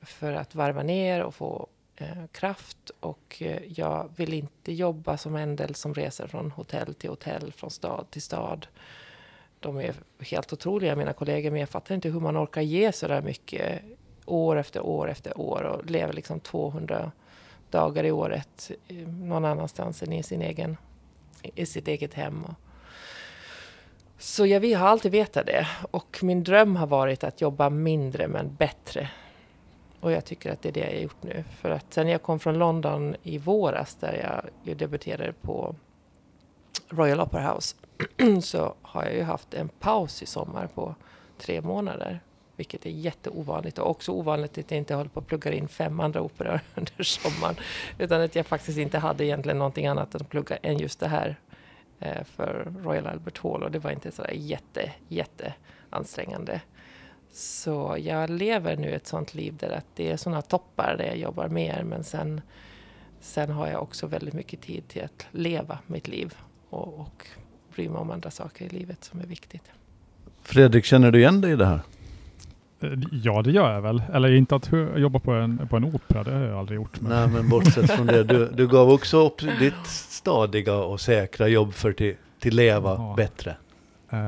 [0.01, 2.91] för att varva ner och få eh, kraft.
[2.99, 7.53] Och eh, jag vill inte jobba som en del som reser från hotell till hotell,
[7.53, 8.67] från stad till stad.
[9.59, 13.07] De är helt otroliga, mina kollegor, men jag fattar inte hur man orkar ge så
[13.07, 13.81] där mycket
[14.25, 17.11] år efter år efter år och lever liksom 200
[17.69, 20.77] dagar i året eh, någon annanstans än i sin egen
[21.41, 22.43] i sitt eget hem.
[22.43, 22.53] Och,
[24.19, 25.67] så jag vi har alltid vetat det.
[25.91, 29.09] Och min dröm har varit att jobba mindre men bättre.
[29.99, 31.43] Och jag tycker att det är det jag har gjort nu.
[31.61, 35.75] För att sen jag kom från London i våras där jag debuterade på
[36.89, 37.75] Royal Opera House
[38.41, 40.95] så har jag ju haft en paus i sommar på
[41.37, 42.19] tre månader.
[42.55, 45.99] Vilket är jätteovanligt och också ovanligt att jag inte håller på att plugga in fem
[45.99, 47.55] andra operor under sommaren.
[47.97, 51.37] Utan att jag faktiskt inte hade egentligen någonting annat att plugga än just det här
[51.99, 55.53] Eh, för Royal Albert Hall och det var inte sådär jätte, jätte
[55.89, 56.61] ansträngande.
[57.31, 61.17] Så jag lever nu ett sånt liv där att det är sådana toppar där jag
[61.17, 62.41] jobbar mer men sen,
[63.19, 66.33] sen har jag också väldigt mycket tid till att leva mitt liv
[66.69, 67.27] och, och
[67.75, 69.71] bry mig om andra saker i livet som är viktigt.
[70.41, 71.81] Fredrik, känner du igen dig i det här?
[73.11, 74.03] Ja, det gör jag väl.
[74.13, 77.01] Eller inte att jobba på en, på en opera, det har jag aldrig gjort.
[77.01, 77.11] Men...
[77.11, 78.23] Nej, men bortsett från det.
[78.23, 83.13] Du, du gav också upp ditt stadiga och säkra jobb för till, till leva ja.
[83.17, 83.55] bättre.
[84.13, 84.19] Uh,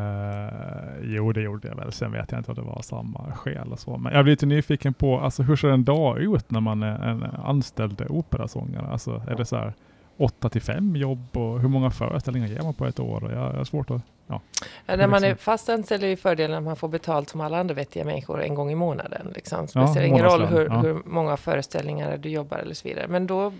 [1.03, 1.91] jo, det gjorde jag väl.
[1.91, 3.97] Sen vet jag inte om det var samma skäl och så.
[3.97, 7.07] Men jag blir lite nyfiken på, alltså hur ser en dag ut när man är
[7.09, 8.87] en anställd operasångare?
[8.91, 9.73] Alltså är det så här
[10.21, 13.31] 8 till 5 jobb och hur många föreställningar ger man på ett år?
[13.31, 14.01] Jag, jag har svårt att...
[14.27, 14.41] Ja.
[14.85, 17.75] ja när man är fast anställd är fördelen att man får betalt som alla andra
[17.75, 19.31] vettiga människor en gång i månaden.
[19.35, 19.67] Liksom.
[19.67, 20.81] Så ja, det spelar ingen roll hur, ja.
[20.81, 23.07] hur, många föreställningar du jobbar eller så vidare.
[23.07, 23.53] Men då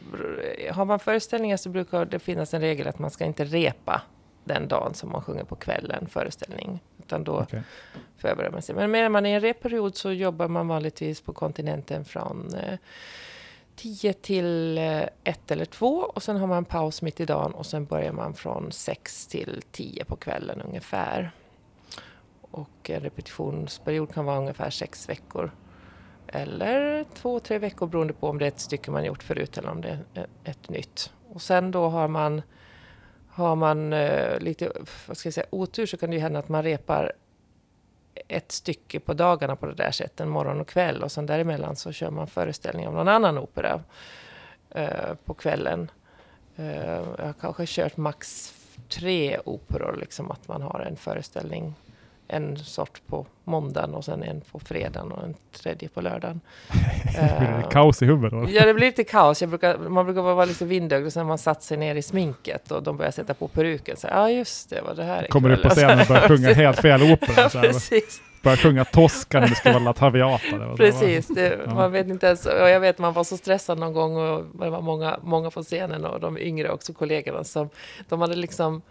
[0.71, 4.02] har man föreställningar så brukar det finnas en regel att man ska inte repa
[4.43, 6.80] den dagen som man sjunger på kvällen, föreställning.
[7.00, 7.62] Utan då okay.
[8.17, 8.76] förbereder man sig.
[8.76, 12.78] Men när man är i en repperiod så jobbar man vanligtvis på kontinenten från eh,
[13.76, 17.66] 10 till eh, 1 eller 2 och sen har man paus mitt i dagen och
[17.66, 21.32] sen börjar man från 6 till 10 på kvällen ungefär.
[22.42, 25.52] Och en repetitionsperiod kan vara ungefär 6 veckor.
[26.28, 29.82] Eller 2-3 veckor beroende på om det är ett stycke man gjort förut eller om
[29.82, 31.14] det är ett nytt.
[31.30, 32.42] Och sen då har man,
[33.30, 34.72] har man eh, lite
[35.08, 37.12] vad ska jag säga, otur så kan det ju hända att man repar
[38.28, 41.04] ett stycke på dagarna på det där sättet, morgon och kväll.
[41.04, 43.82] Och sen däremellan så kör man föreställning av någon annan opera
[44.70, 45.92] eh, på kvällen.
[46.56, 46.86] Eh,
[47.18, 48.54] jag har kanske kört max
[48.90, 51.74] tre operor, liksom att man har en föreställning
[52.32, 56.41] en sort på måndagen och sen en på fredagen och en tredje på lördagen.
[57.22, 58.48] uh, kaos i huvudet då?
[58.50, 59.44] Ja, det blir lite kaos.
[59.44, 62.84] Brukar, man brukar vara lite vindögd och sen man satt sig ner i sminket och
[62.84, 63.96] de börjar sätta på peruken.
[64.04, 65.28] Ja, ah, just det, vad det här är.
[65.28, 67.50] Kommer du på scenen och börjar sjunga helt fel opera?
[67.50, 68.22] precis.
[68.44, 70.76] Börjar sjunga Tosca när det ska vara La Traviata.
[70.78, 71.74] Precis, det, ja.
[71.74, 72.46] man vet inte ens.
[72.46, 75.63] Och jag vet man var så stressad någon gång och det var många, många på
[75.63, 77.70] scenen och de yngre också kollegorna som
[78.10, 78.82] de hade liksom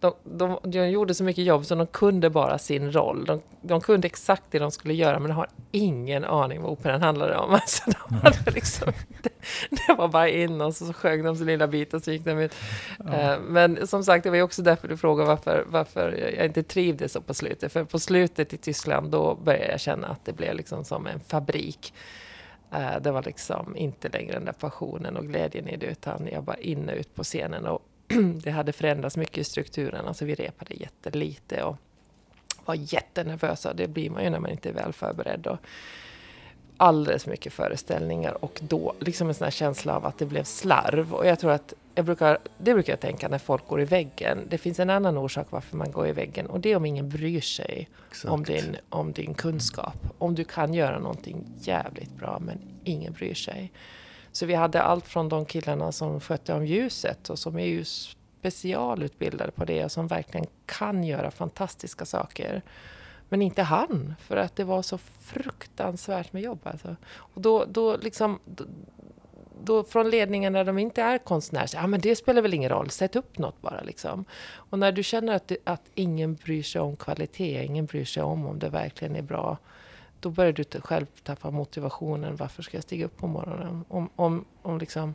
[0.00, 3.24] de, de, de gjorde så mycket jobb så de kunde bara sin roll.
[3.24, 7.02] De, de kunde exakt det de skulle göra men de har ingen aning vad operan
[7.02, 7.50] handlade om.
[7.66, 9.30] Alltså, de hade liksom, det,
[9.70, 12.38] det, var bara in och så sjöng de sin lilla bit och så gick de
[12.38, 12.54] ut.
[12.98, 13.34] Ja.
[13.34, 16.62] Uh, men som sagt, det var ju också därför du frågade varför, varför jag inte
[16.62, 17.72] trivdes så på slutet.
[17.72, 21.20] För på slutet i Tyskland då började jag känna att det blev liksom som en
[21.20, 21.94] fabrik.
[22.74, 26.44] Uh, det var liksom inte längre den där passionen och glädjen i det utan jag
[26.44, 27.66] bara in och ut på scenen.
[27.66, 27.82] Och
[28.42, 30.06] det hade förändrats mycket i strukturen.
[30.06, 31.76] Alltså vi repade jättelite och
[32.64, 33.74] var jättenervösa.
[33.74, 35.46] Det blir man ju när man inte är väl förberedd.
[35.46, 35.58] Och
[36.76, 41.14] alldeles mycket föreställningar och då liksom en sån här känsla av att det blev slarv.
[41.14, 44.46] Och jag tror att jag brukar, det brukar jag tänka när folk går i väggen.
[44.48, 47.08] Det finns en annan orsak varför man går i väggen och det är om ingen
[47.08, 47.88] bryr sig
[48.24, 49.96] om din, om din kunskap.
[50.18, 53.72] Om du kan göra någonting jävligt bra men ingen bryr sig.
[54.36, 57.84] Så vi hade allt från de killarna som skötte om ljuset och som är ju
[57.84, 62.62] specialutbildade på det och som verkligen kan göra fantastiska saker
[63.28, 66.60] Men inte han, för att det var så fruktansvärt med jobb.
[66.62, 66.96] Alltså.
[67.16, 68.64] Och då, då liksom, då,
[69.64, 72.90] då från ledningen när de inte är konstnärer, ja men det spelar väl ingen roll,
[72.90, 74.24] sätt upp något bara liksom.
[74.52, 78.46] Och när du känner att, att ingen bryr sig om kvalitet, ingen bryr sig om
[78.46, 79.58] om det verkligen är bra,
[80.20, 82.36] då börjar du själv tappa motivationen.
[82.36, 83.84] Varför ska jag stiga upp på morgonen?
[83.88, 85.14] Om, om, om liksom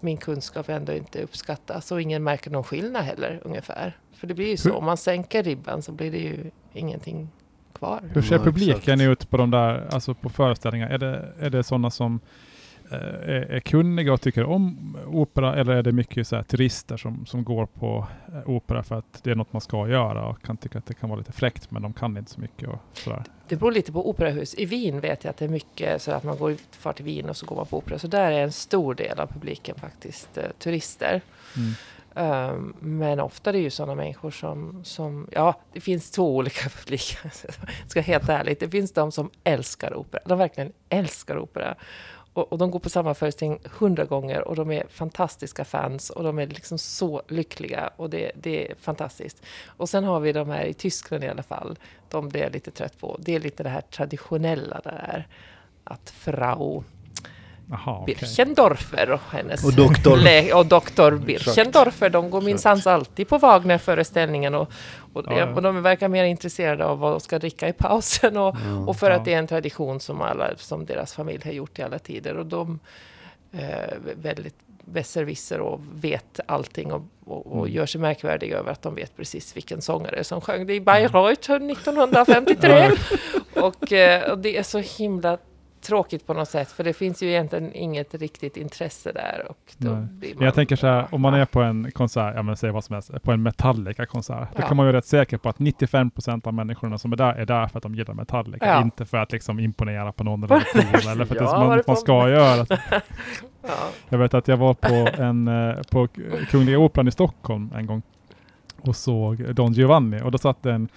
[0.00, 3.98] min kunskap ändå inte uppskattas och ingen märker någon skillnad heller ungefär.
[4.12, 7.28] För det blir ju så, om man sänker ribban så blir det ju ingenting
[7.72, 8.10] kvar.
[8.14, 10.88] Hur ser publiken ut på de där, alltså på föreställningar?
[10.88, 12.20] Är det, är det sådana som
[12.94, 17.44] är, är kunniga och tycker om opera eller är det mycket så turister som, som
[17.44, 20.78] går på eh, opera för att det är något man ska göra och kan tycka
[20.78, 23.24] att det kan vara lite fräckt men de kan inte så mycket och sådär.
[23.48, 24.54] Det beror lite på operahus.
[24.54, 27.04] I Wien vet jag att det är mycket så att man går ut, far till
[27.04, 27.98] Wien och så går man på opera.
[27.98, 31.20] Så där är en stor del av publiken faktiskt eh, turister.
[31.56, 31.74] Mm.
[32.16, 36.68] Um, men ofta är det ju sådana människor som, som, ja, det finns två olika
[36.78, 37.32] publiker.
[37.88, 38.60] ska helt ärligt.
[38.60, 40.22] Det finns de som älskar opera.
[40.26, 41.74] De verkligen älskar opera.
[42.34, 46.22] Och, och de går på samma föreställning hundra gånger och de är fantastiska fans och
[46.22, 49.42] de är liksom så lyckliga och det, det är fantastiskt.
[49.66, 51.78] Och sen har vi de här i Tyskland i alla fall.
[52.08, 53.16] De blir jag lite trött på.
[53.20, 55.28] Det är lite det här traditionella där.
[55.84, 56.84] Att Frau
[57.70, 58.14] Jaha, okej.
[58.20, 60.18] Birchendorfer och hennes Och doktor.
[60.54, 64.70] och doktor Birchendorfer, de går minsann alltid på Wagner-föreställningen och,
[65.12, 65.54] och, Ja, ja.
[65.54, 69.10] och de verkar mer intresserade av vad de ska dricka i pausen och, och för
[69.10, 69.16] Ja.
[69.16, 72.36] att det är en tradition som, alla, som deras familj har gjort i alla tider
[72.36, 72.78] och de
[73.52, 77.72] eh, väldigt besserwisser och vet allting och, och, och Mm.
[77.76, 81.50] gör sig märkvärdiga över att de vet precis vilken sångare som sjöng det i Bayreuth
[81.52, 82.90] 1953.
[83.54, 85.38] och, eh, och det är så himla
[85.84, 89.46] tråkigt på något sätt, för det finns ju egentligen inget riktigt intresse där.
[89.48, 92.56] Och då Men jag tänker så här, om man är på en konsert, ja men
[92.56, 94.66] säg vad som helst, på en Metallica-konsert, då Ja.
[94.68, 97.46] kan man ju vara rätt säker på att 95% av människorna som är där, är
[97.46, 98.82] där för att de gillar Metallica, Ja.
[98.82, 100.56] inte för att liksom imponera på någon eller
[101.12, 102.66] eller för att Ja, som man, man ska göra.
[103.66, 103.70] Ja.
[104.08, 106.08] Jag vet att jag var på, en, eh, på
[106.50, 108.02] Kungliga Operan i Stockholm en gång
[108.80, 110.88] och såg Don Giovanni och då satt en,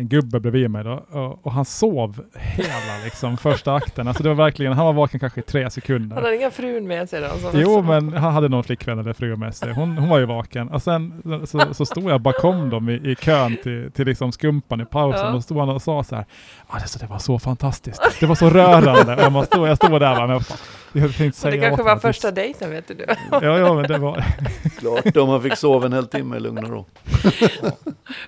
[0.00, 4.08] en gubbe bredvid mig då, och, och han sov hela liksom, första akten.
[4.08, 6.14] Alltså det var verkligen, han var vaken kanske i tre sekunder.
[6.16, 7.28] Han hade inga frun med sig då?
[7.50, 9.72] som- Jo, men han hade någon flickvän eller fru med sig.
[9.72, 10.68] Hon, hon var ju vaken.
[10.68, 14.80] Och sen så, så stod jag bakom dem i, i kön till, till liksom skumpan
[14.80, 15.32] i pausen Ja.
[15.34, 16.24] och stod han och sa så här.
[16.66, 18.02] Ah, det, var så fantastiskt.
[18.20, 19.14] Det var så rörande.
[19.14, 20.40] Och jag, bara stod, jag stod där bara, men
[21.00, 22.94] jag, tänkte Men säga det kanske var första dejten, vet du.
[23.30, 24.24] Ja, ja, men det var...
[24.78, 26.86] Klart om man fick sova en hel timme i lugn och ro.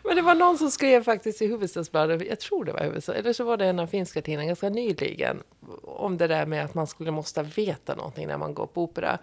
[0.04, 3.32] Men det var någon som skrev faktiskt i Hufvudstadsbladet, jag tror det var Hufvudstads, eller
[3.32, 5.42] så var det en av finska tidningarna ganska nyligen,
[5.82, 9.18] om det där med att man skulle måste veta någonting när man går på opera.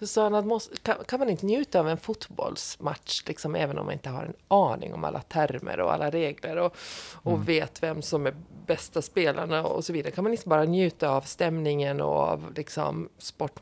[0.00, 3.78] Så sa han att måste, kan, kan man inte njuta av en fotbollsmatch, liksom, även
[3.78, 6.76] om man inte har en aning om alla termer och alla regler och,
[7.12, 8.34] och vet vem som är
[8.66, 10.10] bästa spelarna och så vidare.
[10.12, 13.60] Kan man inte bara njuta av stämningen och av liksom sport,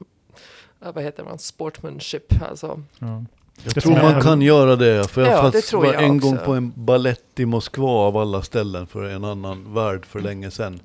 [0.79, 2.83] vad heter man, sportmanship, alltså.
[2.99, 3.25] Ja.
[3.65, 5.11] Jag Det tror man kan göra det.
[5.11, 6.29] För jag Ja, det fast tror var jag en också.
[6.29, 10.51] gång på en ballett i Moskva av alla ställen för en annan värld för länge
[10.51, 10.81] sedan.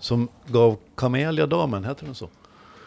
[0.00, 2.28] Som gav Kamelia-damen, heter den så?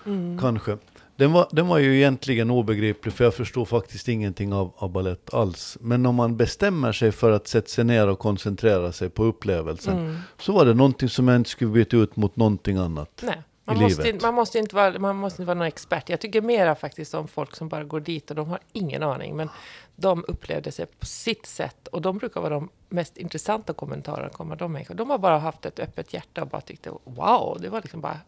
[0.05, 0.39] Mm.
[0.39, 0.77] Kanske.
[1.21, 5.33] Den var, den var ju egentligen obegriplig för jag förstod faktiskt ingenting av, av ballett
[5.33, 5.77] alls.
[5.81, 9.97] Men om man bestämmer sig för att sätta sig ner och koncentrera sig på upplevelsen
[9.97, 10.17] Mm.
[10.39, 13.21] så var det någonting som jag inte skulle byta ut mot någonting annat.
[13.23, 16.09] Nej, man i måste, man, måste inte vara, man måste inte vara någon expert.
[16.09, 19.35] Jag tycker mera faktiskt om folk som bara går dit och de har ingen aning.
[19.35, 19.49] Men
[19.95, 24.55] de upplevde sig på sitt sätt och de brukar vara de mest intressanta kommentarerna kommer
[24.55, 24.95] de människor.
[24.95, 28.19] De har bara haft ett öppet hjärta och bara tyckte wow, det var liksom bara...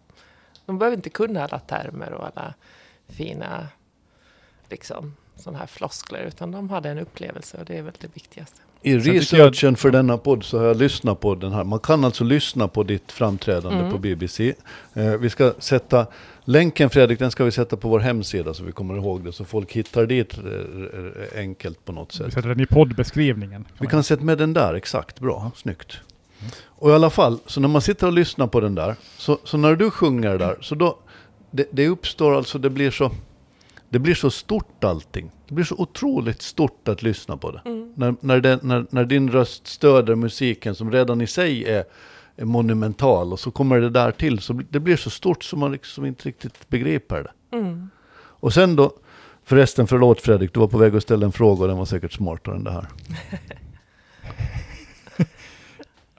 [0.65, 2.53] De behöver inte kunna alla termer och alla
[3.13, 3.67] fina
[4.69, 8.61] liksom sådana här floskler utan de hade en upplevelse och det är väl det viktigaste.
[8.81, 11.63] I researchen för denna podd så har jag lyssnat på den här.
[11.63, 13.91] Man kan alltså lyssna på ditt framträdande Mm.
[13.91, 14.53] på BBC.
[14.93, 16.07] Eh, vi ska sätta
[16.45, 19.31] länken Fredrik, den ska vi sätta på vår hemsida så vi kommer ihåg det.
[19.31, 22.33] Så folk hittar dit eh, eh, enkelt på något Vi sätt.
[22.33, 23.65] sätter den i poddbeskrivningen.
[23.79, 25.19] Vi kan sätta med den där, exakt.
[25.19, 25.97] Bra, snyggt.
[26.65, 29.57] Och i alla fall, så när man sitter och lyssnar på den där, så, så
[29.57, 30.97] när du sjunger där, så då,
[31.53, 33.11] det, det uppstår alltså, det blir så,
[33.89, 35.31] det blir så stort allting.
[35.47, 37.61] Det blir så otroligt stort att lyssna på det.
[37.95, 41.83] När, när, det, när, när din röst stöder musiken som redan i sig är,
[42.35, 45.71] är monumental och så kommer det där till, så det blir så stort som man
[45.71, 47.57] liksom inte riktigt begriper det.
[47.57, 47.89] Mm.
[48.15, 48.93] Och sen då,
[49.43, 52.13] förresten förlåt Fredrik, du var på väg att ställa en fråga och den var säkert
[52.13, 52.87] smartare än det här.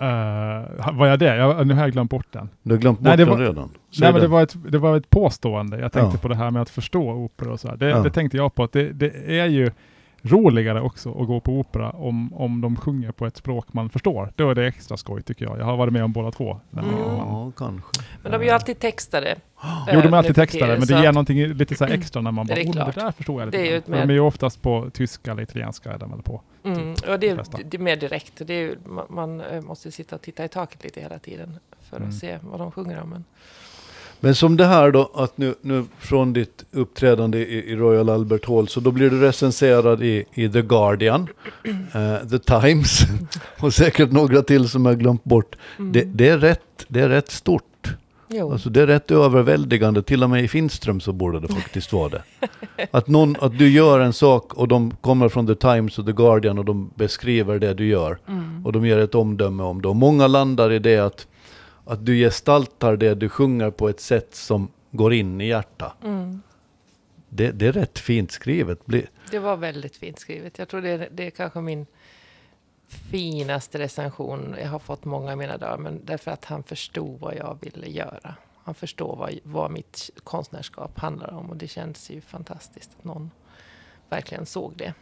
[0.05, 1.37] Uh, var jag det?
[1.37, 2.49] Jag, nu har jag glömt bort den.
[2.63, 3.69] Du har glömt bort Nej, det den var- redan.
[3.91, 4.31] Säg Nej, men det den.
[4.31, 5.81] var, ett, det var ett påstående.
[5.81, 6.23] Jag tänkte Ja.
[6.23, 7.77] på det här med att förstå opera och så här.
[7.77, 7.99] Det, Ja.
[8.03, 9.71] det tänkte jag på att det, det är ju
[10.25, 14.33] roligare också att gå på opera om, om de sjunger på ett språk man förstår.
[14.37, 15.59] Då är det extra skoj tycker jag.
[15.59, 16.61] Jag har varit med om båda två.
[16.73, 16.85] Mm.
[16.99, 18.03] Ja, kanske.
[18.23, 19.37] Men de är ju alltid textade.
[19.93, 22.31] Jo, de är eh, alltid textade, men det ger någonting lite så här extra när
[22.31, 23.85] man Det bara, är oh, det där förstår jag lite Det är ju grann." ett
[23.85, 26.41] För De är ju oftast på tyska eller italienska är de väl på.
[26.65, 27.59] Mm, och det, flesta.
[27.59, 28.47] är, det är mer direkt.
[28.47, 31.97] Det är, man, man eh, måste sitta och titta i taket lite hela tiden för
[31.97, 32.13] att Mm.
[32.13, 33.11] se vad de sjunger om.
[33.11, 33.25] Men,
[34.25, 38.49] Men som det här då, att nu, nu från ditt uppträdande i, i Royal Albert
[38.49, 41.29] Hall, så då blir du recenserad i, i The Guardian,
[41.95, 43.01] eh, The Times
[43.61, 45.57] och säkert några till som jag glömt bort.
[45.79, 45.93] mm.
[45.93, 47.97] Det, det, är rätt, det är rätt stort.
[48.29, 48.53] jo.
[48.53, 52.09] Alltså det är rätt överväldigande, till och med i Finström så borde det faktiskt vara
[52.09, 52.23] det.
[52.91, 56.13] Att, någon, att du gör en sak och de kommer från The Times och The
[56.13, 58.19] Guardian och de beskriver det du gör.
[58.29, 58.67] Mm.
[58.67, 59.89] Och de ger ett omdöme om det.
[59.89, 61.27] Och många landar i det att,
[61.85, 66.05] att du gestaltar det du sjunger på ett sätt som går in i hjärtat.
[66.05, 66.43] Mm.
[67.29, 68.79] Det, det är rätt fint skrivet.
[69.31, 70.59] Det var väldigt fint skrivet.
[70.59, 71.87] Jag tror det är, det är kanske min
[72.89, 74.55] finaste recension.
[74.61, 77.87] Jag har fått många i mina dagar, men därför att han förstod vad jag ville
[77.87, 78.35] göra.
[78.65, 83.31] Han förstår vad, vad mitt konstnärskap handlar om och det känns ju fantastiskt att någon
[84.09, 84.95] verkligen såg det.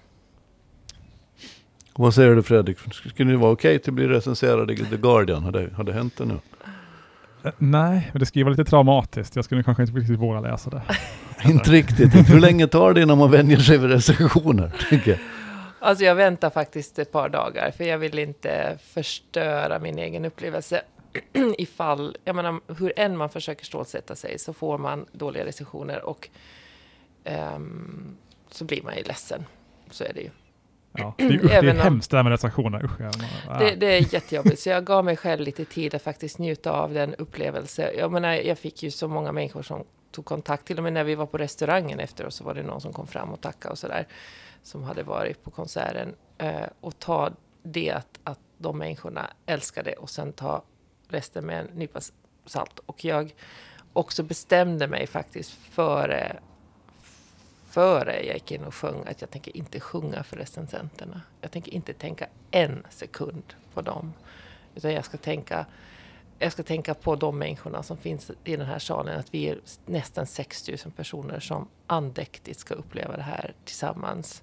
[1.95, 2.79] Vad säger du Fredrik?
[2.79, 5.43] Skulle det vara okej att bli recenserad i The Guardian?
[5.43, 6.39] Har det, har det hänt ännu?
[7.45, 9.37] Eh, nej, men det skulle vara lite traumatiskt.
[9.37, 10.83] Jag skulle kanske inte riktigt våga läsa det.
[11.45, 12.31] Inte riktigt.
[12.31, 14.73] Hur länge tar det innan man vänjer sig vid recensioner?
[15.07, 15.19] jag?
[15.79, 20.83] Alltså jag väntar faktiskt ett par dagar för jag vill inte förstöra min egen upplevelse.
[21.59, 26.29] Ifall, jag menar, hur än man försöker stålsätta sig så får man dåliga recensioner och
[27.25, 28.17] ehm,
[28.51, 29.45] så blir man ju ledsen.
[29.91, 30.31] Så är det ju.
[30.93, 32.85] Ja, det är, usch, det Även är hemskt det här med recensioner.
[32.85, 33.13] Usch, jag,
[33.59, 36.95] Det, det är jättejobbigt, så jag gav mig själv lite tid att faktiskt njuta av
[36.95, 37.93] den upplevelse.
[37.99, 41.05] Jag menar, jag fick ju så många människor som tog kontakt, till och med när
[41.05, 43.73] vi var på restaurangen efter och så var det någon som kom fram och tackade
[43.73, 44.07] och sådär,
[44.63, 46.15] som hade varit på konserten.
[46.39, 47.31] Eh, och ta
[47.63, 50.63] det att, att de människorna älskade och sen ta
[51.09, 52.01] resten med en nypa
[52.47, 52.81] salt.
[52.87, 53.35] Och jag
[53.93, 56.37] också bestämde mig faktiskt före
[57.73, 61.21] före jag gick in och sjöng att jag tänker inte sjunga för recensenterna.
[61.41, 63.43] Jag tänker inte tänka en sekund
[63.75, 64.13] på dem.
[64.75, 65.67] Utan jag ska tänka,
[66.39, 69.19] jag ska tänka på de människorna som finns i den här salen.
[69.19, 74.43] Att vi är nästan 6 000 personer som andäktigt ska uppleva det här tillsammans.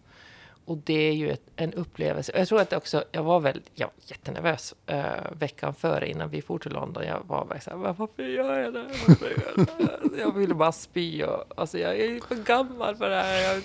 [0.69, 2.32] Och det är ju ett, en upplevelse.
[2.36, 6.41] Jag tror att också, jag var väl jag var jättenervös eh, veckan före innan vi
[6.41, 7.03] for till London.
[7.03, 8.84] Jag var bara så här, varför gör jag det?
[9.08, 9.65] Varför gör jag
[10.12, 10.19] det?
[10.19, 11.23] Jag ville bara spy.
[11.23, 13.53] Och, alltså jag är för gammal för det här.
[13.53, 13.63] Jag,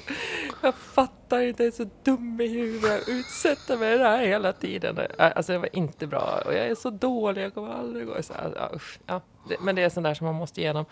[0.62, 3.02] jag fattar inte, jag är så dum i huvudet.
[3.06, 4.98] Jag utsätter mig för det här hela tiden.
[5.18, 6.42] Alltså det var inte bra.
[6.46, 8.22] Och jag är så dålig, jag kommer aldrig gå.
[8.22, 9.20] Så, här, ja, usch, ja.
[9.48, 10.84] Det, men det är sånt där som man måste igenom.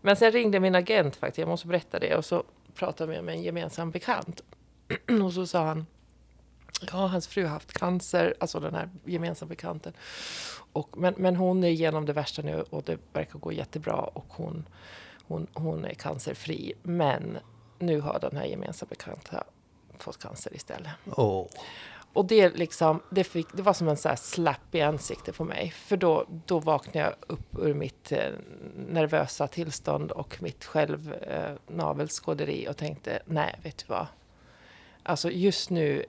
[0.00, 2.16] Men sen ringde min agent faktiskt, jag måste berätta det.
[2.16, 4.42] Och så pratade jag med en gemensam bekant.
[5.24, 5.86] Och så sa han,
[6.92, 9.92] ja hans fru har haft cancer, alltså den här gemensamma bekanten.
[10.72, 14.26] Och, men, men hon är igenom det värsta nu och det verkar gå jättebra och
[14.28, 14.68] hon,
[15.26, 16.72] hon, hon är cancerfri.
[16.82, 17.38] Men
[17.78, 19.44] nu har den här gemensamma bekanta
[19.98, 20.90] fått cancer istället.
[21.16, 21.46] Åh.
[22.12, 25.44] Och det, liksom, det, fick, det var som en så här slapp i ansiktet på
[25.44, 25.70] mig.
[25.70, 28.30] För då, då vaknade jag upp ur mitt eh,
[28.76, 31.54] nervösa tillstånd och mitt själv eh,
[32.68, 34.06] och tänkte, nej, vet du vad?
[35.08, 36.04] Alltså just nu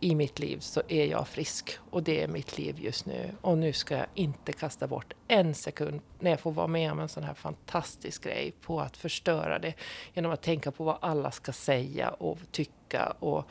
[0.00, 3.30] i mitt liv så är jag frisk och det är mitt liv just nu.
[3.40, 7.00] Och nu ska jag inte kasta bort en sekund när jag får vara med om
[7.00, 9.74] en sån här fantastisk grej på att förstöra det
[10.14, 13.48] genom att tänka på vad alla ska säga och tycka och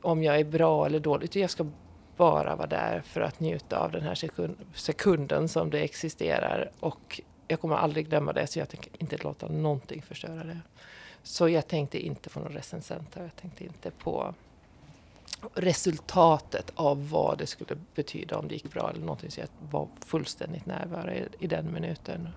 [0.00, 1.36] om jag är bra eller dålig.
[1.36, 1.66] Jag ska
[2.16, 6.70] bara vara där för att njuta av den här sekund, sekunden som det existerar.
[6.80, 10.60] Och jag kommer aldrig glömma det, så jag tänker inte låta någonting förstöra det.
[11.26, 13.22] Så jag tänkte inte på någon recensenter.
[13.22, 14.34] Jag tänkte inte på
[15.54, 19.30] resultatet av vad det skulle betyda om det gick bra eller någonting.
[19.30, 22.28] Så jag var fullständigt närvarande i, den minuten.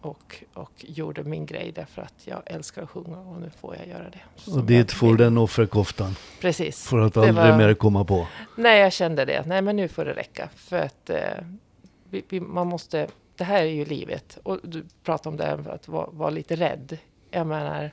[0.00, 3.88] Och, och gjorde min grej därför att jag älskar att sjunga och nu får jag
[3.88, 4.20] göra det.
[4.34, 6.16] Och Som dit jag får den offerkoftan.
[6.40, 6.88] Precis.
[6.88, 8.26] För att Det aldrig var- mer komma på.
[8.56, 9.46] Nej, jag kände det.
[9.46, 10.48] Nej, men nu får det räcka.
[10.54, 11.18] För att eh,
[12.10, 13.08] vi, vi, man måste...
[13.36, 14.38] Det här är ju livet.
[14.42, 16.98] Och du pratar om det här att vara, vara lite rädd.
[17.32, 17.90] Jag menar...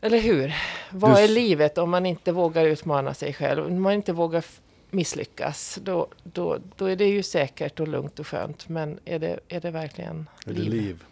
[0.00, 0.54] Eller hur?
[0.90, 3.66] Vad Du är livet om man inte vågar utmana sig själv?
[3.66, 4.44] Om man inte vågar
[4.90, 8.68] misslyckas, då, då, då är det ju säkert och lugnt och skönt.
[8.68, 11.04] Men är det, är det verkligen Är det liv?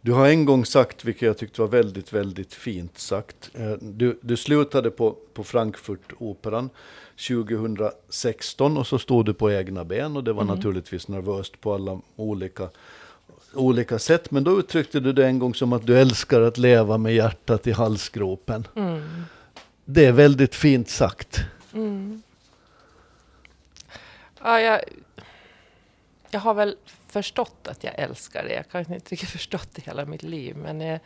[0.00, 3.50] Du har en gång sagt, vilket jag tyckte var väldigt, väldigt fint sagt.
[3.54, 6.70] Eh, Du, du slutade på, på Frankfurtoperan
[7.28, 10.54] 2016 och så stod du på egna ben och det var Mm.
[10.56, 12.68] naturligtvis nervöst på alla olika,
[13.58, 14.30] olika sätt.
[14.30, 17.66] Men då uttryckte du det en gång som att du älskar att leva med hjärtat
[17.66, 18.66] i halsgropen.
[18.76, 19.24] Mm.
[19.84, 21.40] Det är väldigt fint sagt.
[21.74, 22.22] Mm.
[24.42, 24.80] Ja, jag,
[26.30, 26.76] jag har väl
[27.06, 28.54] förstått att jag älskar det.
[28.54, 30.56] Jag kanske inte riktigt förstått det hela mitt liv.
[30.56, 31.00] Men jag,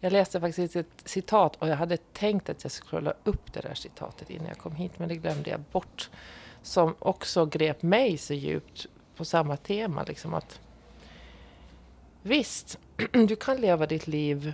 [0.00, 3.60] jag läste faktiskt ett citat och jag hade tänkt att jag skulle kolla upp det
[3.60, 4.92] där citatet innan jag kom hit.
[4.96, 6.10] Men det glömde jag bort.
[6.62, 8.86] Som också grep mig så djupt
[9.16, 10.04] på samma tema.
[10.08, 10.60] Liksom att
[12.28, 12.78] Visst,
[13.12, 14.52] du kan leva ditt liv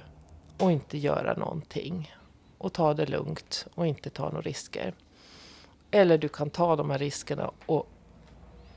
[0.58, 2.14] och inte göra någonting.
[2.58, 4.94] Och ta det lugnt och inte ta några risker.
[5.90, 7.88] Eller du kan ta de här riskerna och,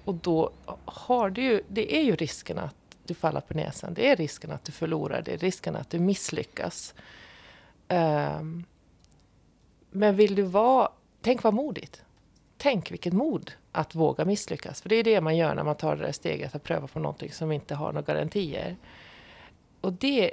[0.05, 0.51] och då
[0.85, 3.93] har du ju, det är ju risken att du faller på näsan.
[3.93, 6.93] Det är risken att du förlorar, det är risken att du misslyckas.
[7.87, 8.65] Um,
[9.91, 10.91] men vill du vara,
[11.21, 12.01] tänk vad modigt.
[12.57, 14.81] Tänk vilket mod att våga misslyckas.
[14.81, 16.99] För det är det man gör när man tar det där steget att pröva på
[16.99, 18.77] någonting som inte har några garantier.
[19.81, 20.31] Och det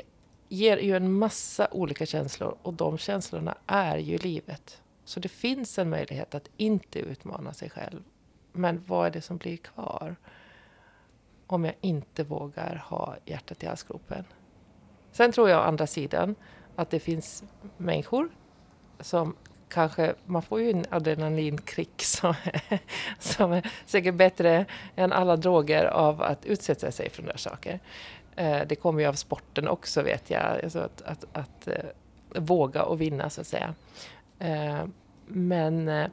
[0.48, 4.82] ger ju en massa olika känslor och de känslorna är ju livet.
[5.04, 8.02] Så det finns en möjlighet att inte utmana sig själv.
[8.52, 10.16] Men vad är det som blir kvar?
[11.46, 14.24] Om jag inte vågar ha hjärtat i halsgropen.
[15.12, 16.34] Sen tror jag å andra sidan
[16.76, 17.44] att det finns
[17.76, 18.28] människor
[19.00, 19.36] som
[19.74, 22.34] kanske, man får ju en adrenalinkick som,
[23.18, 24.64] som är säkert bättre
[24.96, 27.80] än alla droger av att utsätta sig för sådana saker.
[28.36, 32.82] Eh, det kommer ju av sporten också vet jag, alltså att, att, att eh, våga
[32.82, 33.74] och vinna så att säga.
[34.38, 34.84] Eh,
[35.26, 36.08] men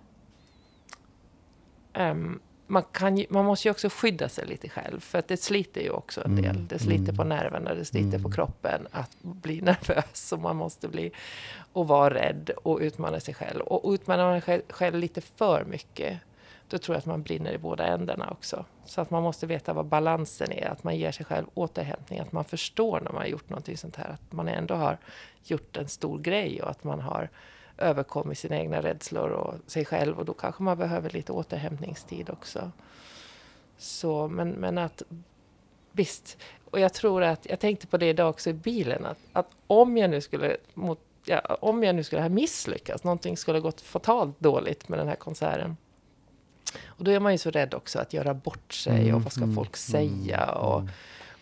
[1.94, 2.40] um,
[2.72, 5.90] man, kan man måste ju också skydda sig lite själv, för att det sliter ju
[5.90, 6.56] också en del.
[6.56, 6.68] Mm.
[6.68, 7.16] Det sliter mm.
[7.16, 8.24] på nerverna, det sliter mm.
[8.24, 11.12] på kroppen att bli nervös och man måste bli
[11.74, 13.62] och vara rädd och utmana sig själv.
[13.62, 16.20] Och utmanar man sig själv lite för mycket,
[16.68, 18.66] då tror jag att man brinner i båda ändarna också.
[18.86, 22.32] Så att man måste veta vad balansen är, att man ger sig själv återhämtning, att
[22.32, 24.98] man förstår när man har gjort någonting sånt här, att man ändå har
[25.44, 27.30] gjort en stor grej och att man har
[27.82, 32.72] överkommit sina egna rädslor och sig själv och då kanske man behöver lite återhämtningstid också.
[33.78, 35.04] Så, men, men att
[35.92, 36.38] visst,
[36.72, 39.98] och jag tror att, jag tänkte på det idag också i bilen, att, att om
[39.98, 44.40] jag nu skulle mot, ja, om jag nu skulle ha misslyckats, någonting skulle gått fatalt
[44.40, 45.78] dåligt med den här konserten.
[46.86, 49.34] Och då är man ju så rädd också att göra bort sig mm, och vad
[49.34, 50.44] ska mm, folk säga?
[50.44, 50.90] Mm, och, mm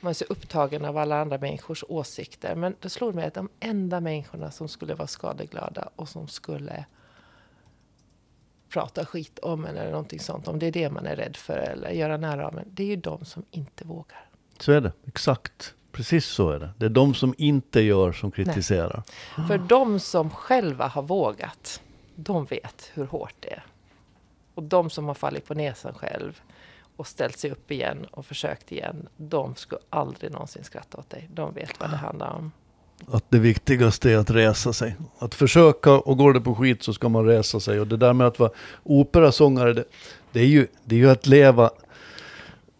[0.01, 2.55] man är så upptagen av alla andra människors åsikter.
[2.55, 6.85] Men det slog mig att de enda människorna som skulle vara skadeglada och som skulle
[8.69, 11.57] prata skit om en eller någonting sånt, om det är det man är rädd för
[11.57, 14.29] eller göra nära av en, det är ju de som inte vågar.
[14.59, 15.73] Så är det, exakt.
[15.91, 16.69] Precis så är det.
[16.77, 19.03] Det är de som inte gör som kritiserar.
[19.37, 19.47] Nej.
[19.47, 21.81] För de som själva har vågat,
[22.15, 23.65] de vet hur hårt det är.
[24.53, 26.41] Och de som har fallit på näsan själv,
[26.99, 31.29] och ställt sig upp igen och försökt igen, de skulle aldrig någonsin skratta åt dig.
[31.33, 32.51] De vet vad det handlar om.
[33.07, 34.95] Att det viktigaste är att resa sig.
[35.19, 37.79] Att försöka, och går det på skit så ska man resa sig.
[37.79, 38.51] Och det där med att vara
[38.83, 39.83] operasångare, det,
[40.31, 41.69] det, är, ju, det är ju att leva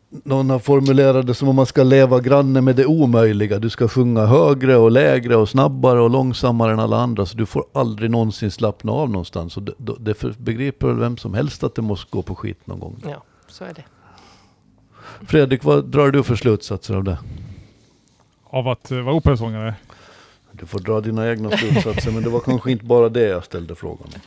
[0.10, 3.60] någon har formulerat det som om man ska leva granne med det omöjliga.
[3.60, 7.26] Du ska sjunga högre och lägre och snabbare och långsammare än alla andra.
[7.26, 9.58] Så du får aldrig någonsin slappna av någonstans.
[9.58, 12.80] Och det, det begriper väl vem som helst att det måste gå på skit någon
[12.80, 13.04] gång.
[13.04, 13.84] Ja, så är det.
[15.28, 17.18] Fredrik, vad drar du för slutsatser av det?
[18.44, 19.76] Av att vara operasångare?
[20.52, 23.76] Du får dra dina egna slutsatser, men det var kanske inte bara det jag ställde
[23.76, 24.22] frågan om.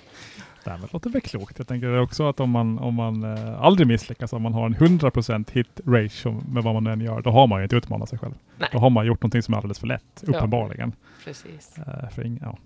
[0.66, 1.58] Nej, men det låter väl klokt.
[1.58, 4.76] Jag tänker också att om man, om man eh, aldrig misslyckas, om man har en
[4.76, 8.18] 100% hit ratio med vad man än gör, då har man ju inte utmanat sig
[8.18, 8.34] själv.
[8.58, 8.68] Nej.
[8.72, 10.92] Då har man gjort någonting som är alldeles för lätt, uppenbarligen.
[11.00, 11.78] Ja, precis.
[11.78, 12.58] Eh, för ja.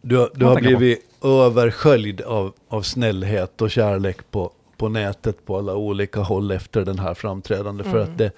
[0.00, 1.28] Du, du har blivit på.
[1.28, 6.98] översköljd av, av snällhet och kärlek på, på nätet på alla olika håll efter den
[6.98, 7.84] här framträdande.
[7.84, 7.92] Mm.
[7.92, 8.18] För att mm.
[8.18, 8.30] det,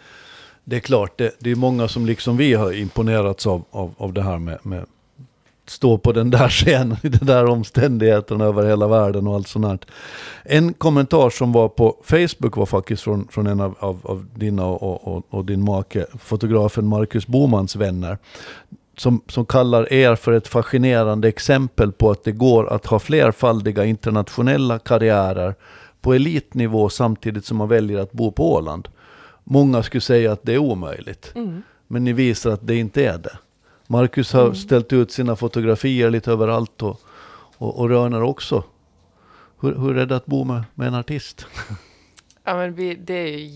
[0.65, 4.13] det är klart, det, det är många som liksom vi har imponerats av, av, av
[4.13, 4.87] det här med, med
[5.67, 9.67] stå på den där scenen i de där omständigheterna över hela världen och allt sånt
[9.67, 9.79] här.
[10.43, 14.67] En kommentar som var på Facebook var faktiskt från, från en av, av, av dina
[14.67, 18.19] och, och, och, din make, fotografen Marcus Bomans vänner.
[18.97, 23.85] Som, som kallar er för ett fascinerande exempel på att det går att ha flerfaldiga
[23.85, 25.55] internationella karriärer
[26.05, 28.89] på elitnivå samtidigt som man väljer att bo på Åland.
[29.45, 31.33] Många skulle säga att det är omöjligt.
[31.35, 31.63] Mm.
[31.87, 33.39] Men ni visar att det inte är det.
[33.87, 34.55] Marcus har mm.
[34.55, 37.01] ställt ut sina fotografier lite överallt och,
[37.59, 38.65] och, och Röner också.
[39.61, 41.47] Hur, hur är det att bo med, med en artist?
[42.45, 43.51] Ja, men vi, det är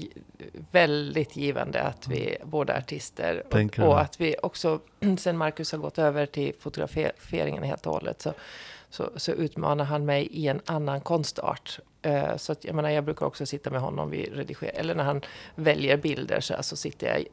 [0.71, 3.43] väldigt givande att vi båda är artister.
[3.51, 4.81] Och, och, att vi också,
[5.19, 8.33] sen Marcus har gått över till fotograferingen helt och hållet, så,
[8.91, 11.81] så, så utmanar han mig i en annan konstart.
[12.07, 15.05] Uh, så att, jag menar, jag brukar också sitta med honom vid redigerar, eller när
[15.05, 15.21] han
[15.55, 17.25] väljer bilder så, så sitter jag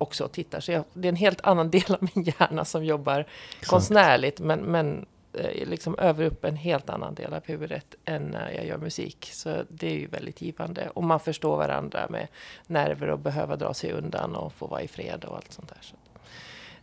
[0.00, 0.60] också och tittar.
[0.60, 3.70] Så jag, det är en helt annan del av min hjärna som jobbar Exakt.
[3.70, 4.40] konstnärligt.
[4.40, 8.66] Men, men eh, liksom övar upp en helt annan del av huvudet än när jag
[8.66, 9.30] gör musik.
[9.32, 10.88] Så det är ju väldigt givande.
[10.88, 12.28] Och man förstår varandra med
[12.66, 15.78] nerver och behöva dra sig undan och få vara i fred och allt sånt där.
[15.80, 15.96] Så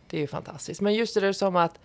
[0.06, 0.80] det är ju fantastiskt.
[0.80, 1.80] Men just det där som att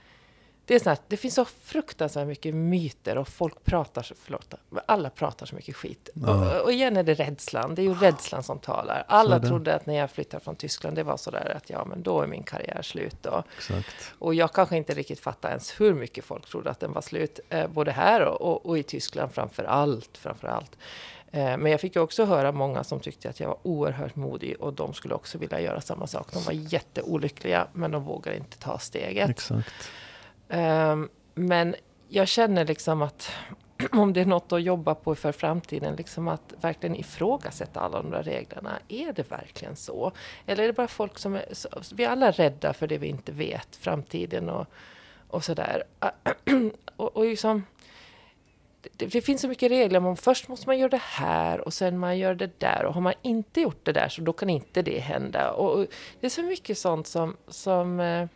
[0.66, 4.54] det, är så här, det finns så fruktansvärt mycket myter och folk pratar, så, förlåt,
[4.86, 6.10] alla pratar så mycket skit.
[6.14, 6.60] Ja.
[6.60, 9.04] Och, och igen är det rädslan, det är ju rädslan som talar.
[9.08, 12.04] Alla trodde att när jag flyttade från Tyskland, det var så där att ja, men
[12.04, 13.26] då är min karriär slut.
[13.26, 14.14] Och, Exakt.
[14.20, 17.40] och jag kanske inte riktigt fattar ens hur mycket folk trodde att den var slut,
[17.50, 20.18] eh, både här och, och, och i Tyskland framför allt.
[20.18, 20.78] Framför allt.
[21.34, 24.56] Eh, men jag fick ju också höra många som tyckte att jag var oerhört modig
[24.60, 26.34] och de skulle också vilja göra samma sak.
[26.34, 29.30] De var jätteolyckliga, men de vågar inte ta steget.
[29.30, 29.90] Exakt.
[30.54, 31.76] Um, men
[32.08, 33.32] jag känner liksom att
[33.92, 38.12] om det är något att jobba på för framtiden, liksom att verkligen ifrågasätta alla de
[38.12, 38.80] där reglerna.
[38.88, 40.12] Är det verkligen så?
[40.46, 41.46] Eller är det bara folk som är...
[41.52, 44.68] Så, vi är alla rädda för det vi inte vet, framtiden och,
[45.28, 45.84] och sådär.
[46.00, 46.12] Ah,
[46.96, 47.64] och, och liksom,
[48.82, 51.98] det, det, finns så mycket regler, men först måste man göra det här och sen
[51.98, 52.86] man gör det där.
[52.86, 55.52] Och har man inte gjort det där så då kan inte det hända.
[55.52, 55.86] Och, och
[56.20, 58.28] det är så mycket sånt som, som eh,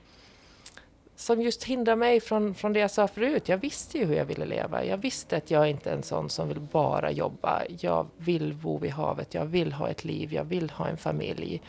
[1.17, 3.49] som just hindrar mig från, från det jag sa förut.
[3.49, 4.85] Jag visste ju hur jag ville leva.
[4.85, 7.63] Jag visste att jag inte är en sån som vill bara jobba.
[7.79, 11.61] Jag vill bo vid havet, jag vill ha ett liv, jag vill ha en familj.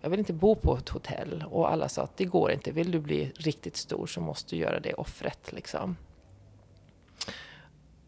[0.00, 1.44] Jag vill inte bo på ett hotell.
[1.50, 2.72] Och alla sa att det går inte.
[2.72, 5.52] Vill du bli riktigt stor så måste du göra det offret.
[5.52, 5.96] Liksom.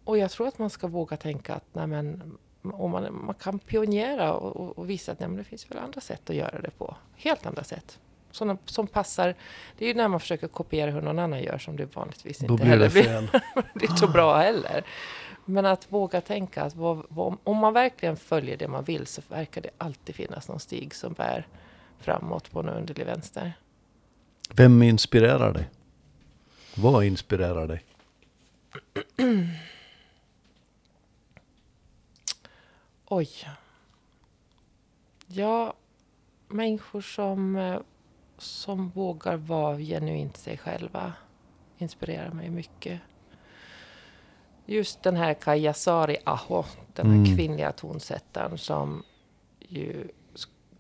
[0.05, 3.59] Och jag tror att man ska våga tänka att nej men, och man, man kan
[3.59, 6.61] pionjera och, och, och visa att nej men det finns väl andra sätt att göra
[6.61, 6.97] det på.
[7.17, 7.99] Helt andra sätt
[8.31, 9.35] sådana som passar.
[9.79, 12.55] Det är ju när man försöker kopiera hur någon annan gör som det vanligtvis inte
[12.55, 13.29] blir heller det fel.
[13.75, 14.85] det är så bra heller.
[15.45, 19.23] Men att våga tänka att vad, vad, om man verkligen följer det man vill så
[19.29, 21.47] verkar det alltid finnas någon stig som bär
[21.99, 23.53] framåt på en underlig vänster.
[24.55, 25.69] Vem inspirerar dig?
[26.75, 27.85] Vad inspirerar dig?
[33.07, 33.29] Oj.
[35.27, 35.75] Ja,
[36.49, 37.81] människor som eh,
[38.39, 41.13] som vågar vara genuint sig själva
[41.79, 43.01] inspirerar mig mycket.
[44.67, 47.37] Just den här Kaja Sari Aho, den här mm.
[47.37, 49.03] kvinnliga tonsättaren som
[49.59, 50.09] ju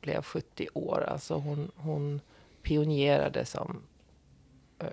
[0.00, 1.04] blev 70 år.
[1.08, 2.20] Alltså hon, hon
[2.62, 3.82] pionjerade som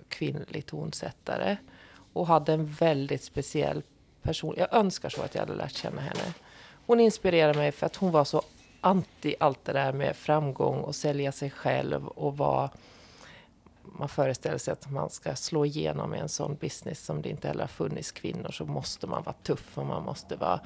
[0.10, 1.58] kvinnlig tonsättare
[2.14, 3.84] och hade en väldigt speciell
[4.22, 4.56] person.
[4.58, 6.34] Jag önskar så att jag hade lärt känna henne.
[6.86, 8.42] Hon inspirerade mig för att hon var så
[8.86, 12.70] anti allt det där med framgång och sälja sig själv och vad
[13.84, 17.48] man föreställer sig att man ska slå igenom i en sån business som det inte
[17.48, 20.60] heller har funnits kvinnor så måste man vara tuff och man måste vara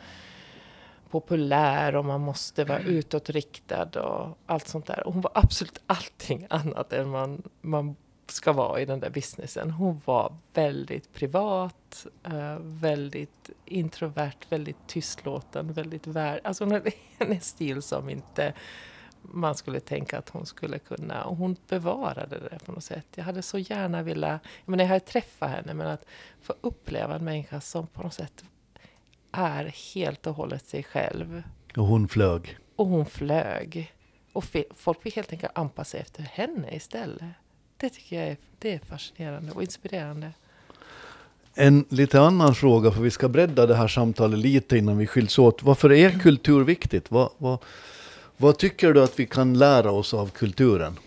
[1.10, 5.08] populär och man måste vara utåtriktad och allt sånt där.
[5.08, 7.96] Och hon var absolut allting annat än man, man
[8.32, 9.72] ska vara i den där businessen.
[9.72, 16.42] Hon var väldigt privat, uh, väldigt introvert, väldigt tystlåten, väldigt värd.
[16.44, 18.54] Alltså hon hade en stil som inte
[19.22, 21.24] man skulle tänka att hon skulle kunna.
[21.24, 23.08] Och hon bevarade det på något sätt.
[23.16, 26.06] Jag hade så gärna velat, jag menar jag hade träffat henne, men att
[26.42, 28.44] få uppleva en människa som på något sätt
[29.32, 31.44] är helt och hållet sig själv.
[31.78, 32.58] Och hon flög.
[32.76, 33.94] Och hon flög.
[34.34, 37.24] Och folk fick helt enkelt anpassa sig efter henne istället.
[37.80, 40.32] Det tycker jag är, det är fascinerande och inspirerande.
[41.54, 45.40] En lite annan fråga, för vi ska bredda det här samtalet lite innan vi skiljs
[45.40, 45.64] åt.
[45.64, 47.12] Varför är kultur viktigt?
[47.12, 47.60] Vad, vad,
[48.38, 51.00] vad tycker du att vi kan lära oss av kulturen?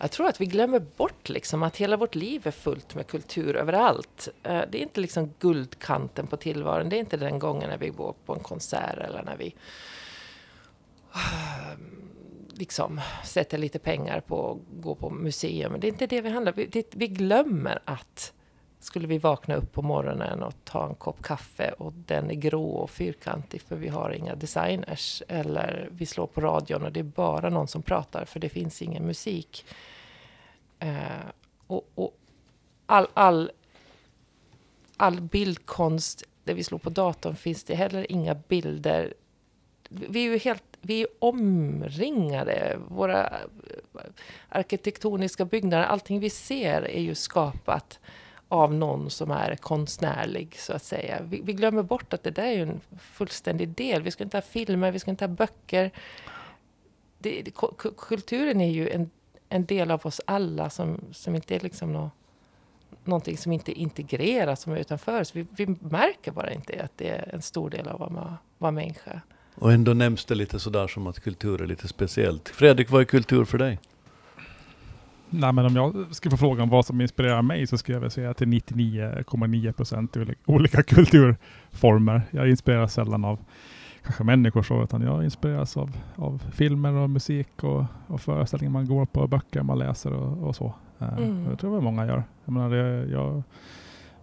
[0.00, 3.56] Jag tror att vi glömmer bort liksom att hela vårt liv är fullt med kultur
[3.56, 4.28] överallt.
[4.42, 6.88] Eh, det är inte liksom guldkanten på tillvaron.
[6.88, 9.54] Det är inte den gången när vi går på en konsert eller när vi
[12.58, 15.80] liksom sätter lite pengar på att gå på museum.
[15.80, 16.66] Det är inte det vi handlar om.
[16.92, 18.32] Vi, glömmer att
[18.80, 22.70] skulle vi vakna upp på morgonen och ta en kopp kaffe och den är grå
[22.70, 25.22] och fyrkantig för vi har inga designers.
[25.28, 28.82] Eller vi slår på radion och det är bara någon som pratar för det finns
[28.82, 29.64] ingen musik.
[30.78, 31.28] Eh,
[31.66, 32.18] och, och
[32.86, 33.50] all, all,
[34.96, 39.14] all bildkonst, där vi slår på datorn finns det heller inga bilder.
[39.88, 42.78] Vi är ju helt vi är omringade.
[42.88, 44.00] Våra eh,
[44.48, 48.00] arkitektoniska byggnader, allting vi ser är ju skapat
[48.48, 51.22] av någon som är konstnärlig, så att säga.
[51.22, 54.02] Vi, vi, glömmer bort att det där är ju en fullständig del.
[54.02, 55.90] Vi ska inte ha filmer, vi ska inte ha böcker.
[57.18, 57.52] Det, det,
[57.96, 59.10] kulturen är ju en,
[59.48, 62.10] en del av oss alla som, som inte är liksom nå,
[63.04, 65.36] någonting som inte integreras, som är utanför oss.
[65.36, 69.22] Vi, vi märker bara inte att det är en stor del av att vara människa.
[69.58, 72.48] Och ändå nämns det lite sådär som att kultur är lite speciellt.
[72.48, 73.78] Fredrik, vad är kultur för dig?
[75.30, 78.10] Nej, men om jag ska få frågan vad som inspirerar mig så skulle jag väl
[78.10, 82.22] säga att det är 99,9 procent olika kulturformer.
[82.30, 83.38] Jag inspireras sällan av
[84.02, 88.86] kanske människor så, utan jag inspireras av, av filmer och musik och, och föreställningar man
[88.86, 90.74] går på, böcker man läser och, och så.
[90.98, 91.44] Eh, Mm.
[91.50, 92.22] Det tror jag många gör.
[92.44, 93.42] Jag menar, det, jag,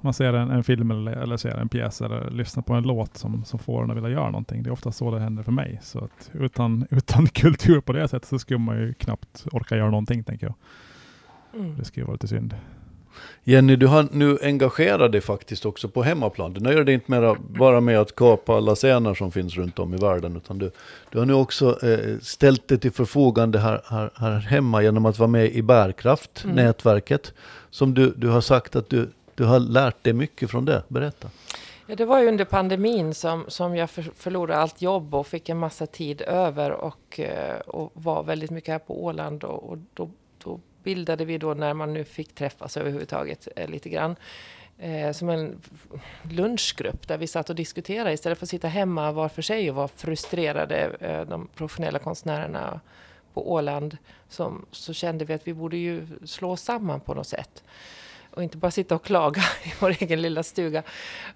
[0.06, 3.18] man ser en, en film eller, eller ser en pjäs eller lyssnar på en låt
[3.18, 4.64] som, som får en att vilja göra någonting.
[4.64, 5.80] Det är ofta så det händer för mig.
[5.84, 9.90] Så att utan, utan kultur på det sättet så skulle man ju knappt orka göra
[9.90, 10.56] någonting, tänker jag.
[11.62, 11.78] Mm.
[11.78, 12.56] Det skulle vara lite synd.
[13.44, 16.54] Jenny, du har nu engagerat dig faktiskt också på hemmaplan.
[16.54, 19.94] Du nöjer dig inte med, bara med att kapa alla scener som finns runt om
[19.94, 20.72] i världen, utan du,
[21.12, 25.20] du har nu också eh, ställt dig till förfogande här, här, här hemma genom att
[25.20, 26.56] vara med i Bärkraft, Mm.
[26.56, 27.34] nätverket,
[27.70, 30.84] som du, du har sagt att du, du har lärt dig mycket från det.
[30.88, 31.30] Berätta.
[31.88, 35.50] Ja, det var ju under pandemin som, som jag för, förlorade allt jobb och fick
[35.50, 39.44] en massa tid över och, eh, och var väldigt mycket här på Åland.
[39.44, 40.10] Och, och då,
[40.44, 44.16] då bildade vi då, när man nu fick träffas överhuvudtaget eh, lite grann,
[44.78, 45.62] eh, som en
[46.24, 49.76] lunchgrupp där vi satt och diskuterade istället för att sitta hemma var för sig och
[49.76, 52.80] vara frustrerade, eh, de professionella konstnärerna
[53.34, 53.98] på Åland,
[54.30, 57.64] som, så kände vi att vi borde ju slå oss samman på något sätt.
[58.36, 60.84] Och inte bara sitta och klaga i vår egen lilla stuga.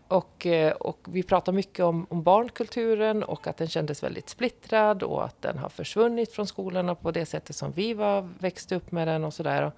[0.07, 5.03] Och, eh, och vi pratar mycket om, om barnkulturen och att den kändes väldigt splittrad
[5.03, 8.91] och att den har försvunnit från skolorna på det sättet som vi var, växte upp
[8.91, 9.71] med den och sådär.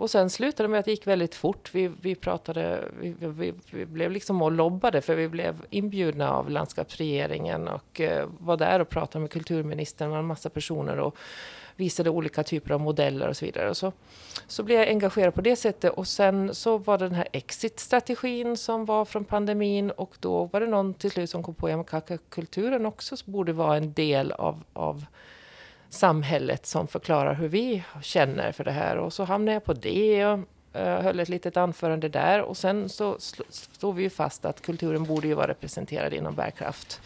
[0.00, 1.70] Och sen slutade det med att det gick väldigt fort.
[1.74, 6.50] Vi, vi pratade, vi, vi, vi blev liksom och lobbade för vi blev inbjudna av
[6.50, 11.16] landskapsregeringen och eh, var där och pratade med kulturministern och en massa personer och
[11.80, 13.70] visade olika typer av modeller och så vidare.
[13.70, 13.92] Och så,
[14.46, 18.56] så blev jag engagerad på det sättet och sen så var det den här exit-strategin
[18.56, 22.10] som var från pandemin och då var det någon till slut som kom på att
[22.28, 25.04] kulturen också borde vara en del av, av
[25.88, 28.96] samhället som förklarar hur vi känner för det här.
[28.96, 30.38] Och så hamnade jag på det och
[30.72, 32.42] eh, höll ett litet anförande där.
[32.42, 33.16] Och sen så
[33.48, 37.00] stod vi ju fast att kulturen borde ju vara representerad inom bärkraft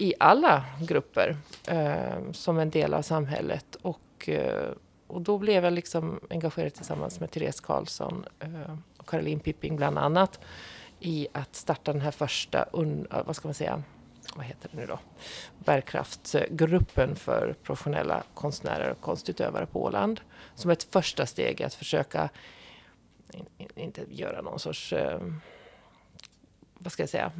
[0.00, 1.36] i alla grupper
[1.66, 3.76] eh, som en del av samhället.
[3.82, 4.70] Och, eh,
[5.06, 9.98] och då blev jag liksom engagerad tillsammans med Therese Karlsson eh, och Caroline Pipping bland
[9.98, 10.40] annat
[11.00, 13.82] i att starta den här första, un, eh, vad ska man säga,
[14.34, 14.98] vad heter det nu då?
[15.58, 20.20] Bärkraftsgruppen för professionella konstnärer och konstutövare på Åland.
[20.54, 22.28] Som ett första steg i att försöka
[23.32, 25.20] in, in, inte göra någon sorts, eh,
[26.78, 27.32] vad ska jag säga,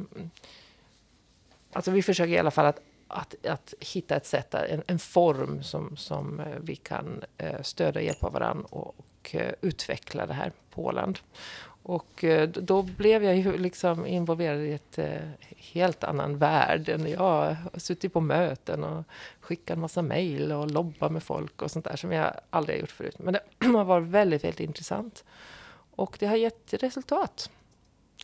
[1.73, 5.63] alltså vi försöker i alla fall att, att, att hitta ett sätt, en, en form
[5.63, 10.33] som, som eh, vi kan eh, stödja och hjälpa varandra och, och eh, utveckla det
[10.33, 11.19] här på Åland.
[11.83, 14.99] Och då blev jag ju liksom involverad i ett
[15.57, 16.89] helt annan värld.
[16.89, 19.03] Än jag har suttit på möten och
[19.39, 22.81] skickat en massa mejl och lobbat med folk och sånt där som jag aldrig har
[22.81, 23.15] gjort förut.
[23.19, 25.23] Men det har varit väldigt, väldigt intressant.
[25.95, 27.49] Och det har gett resultat.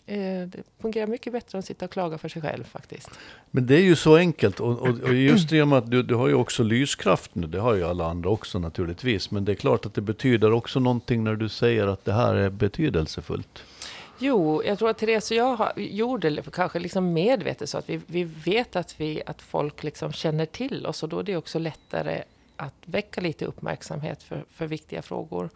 [0.10, 3.10] Eh, Det fungerar mycket bättre än att sitta och klaga för sig själv faktiskt.
[3.51, 6.16] Men det är ju så enkelt och, och, och just och med att du, du
[6.16, 9.55] har ju också lyskraft nu, det har ju alla andra också naturligtvis, men det är
[9.55, 13.64] klart att det betyder också någonting när du säger att det här är betydelsefullt.
[14.20, 17.89] Jo, jag tror att Therese och jag har, gjorde det kanske liksom medvetet så att
[17.89, 21.38] vi, vi vet att, vi, att folk liksom känner till oss och då är det
[21.38, 22.24] också lättare
[22.55, 25.49] att väcka lite uppmärksamhet för, för viktiga frågor.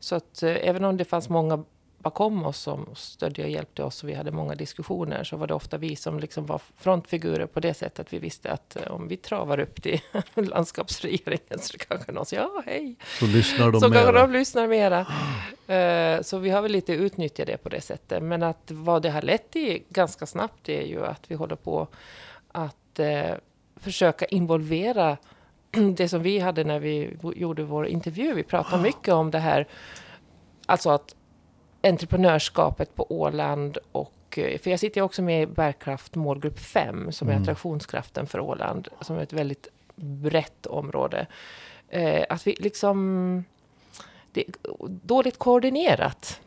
[0.00, 1.64] Så att eh, även om det fanns många
[2.06, 5.54] bakom oss som stödde och hjälpte oss och vi hade många diskussioner så var det
[5.54, 9.08] ofta vi som liksom var frontfigurer på det sättet att vi visste att eh, om
[9.08, 10.00] vi travar upp till
[10.34, 14.26] landskapsregeringen så kanske någon säger ja, hej, Så lyssnar de så kanske mera.
[14.26, 15.06] de lyssnar mera.
[15.66, 18.22] Eh, Så vi har väl lite utnyttjat det på det sättet.
[18.22, 21.88] Men att vad det har lett till ganska snabbt är ju att vi håller på
[22.52, 23.34] att eh,
[23.76, 25.16] försöka involvera
[25.96, 28.34] det som vi hade när vi gjorde vår intervju.
[28.34, 29.66] Vi pratade mycket om det här,
[30.66, 31.14] alltså att
[31.88, 37.28] entreprenörskapet på Åland och eh, för jag sitter också med i Bärkraft målgrupp 5 som
[37.28, 37.42] är Mm.
[37.42, 41.26] attraktionskraften för Åland som är ett väldigt brett område.
[41.88, 43.44] Eh, att vi liksom
[44.32, 44.54] det är
[44.88, 46.40] dåligt koordinerat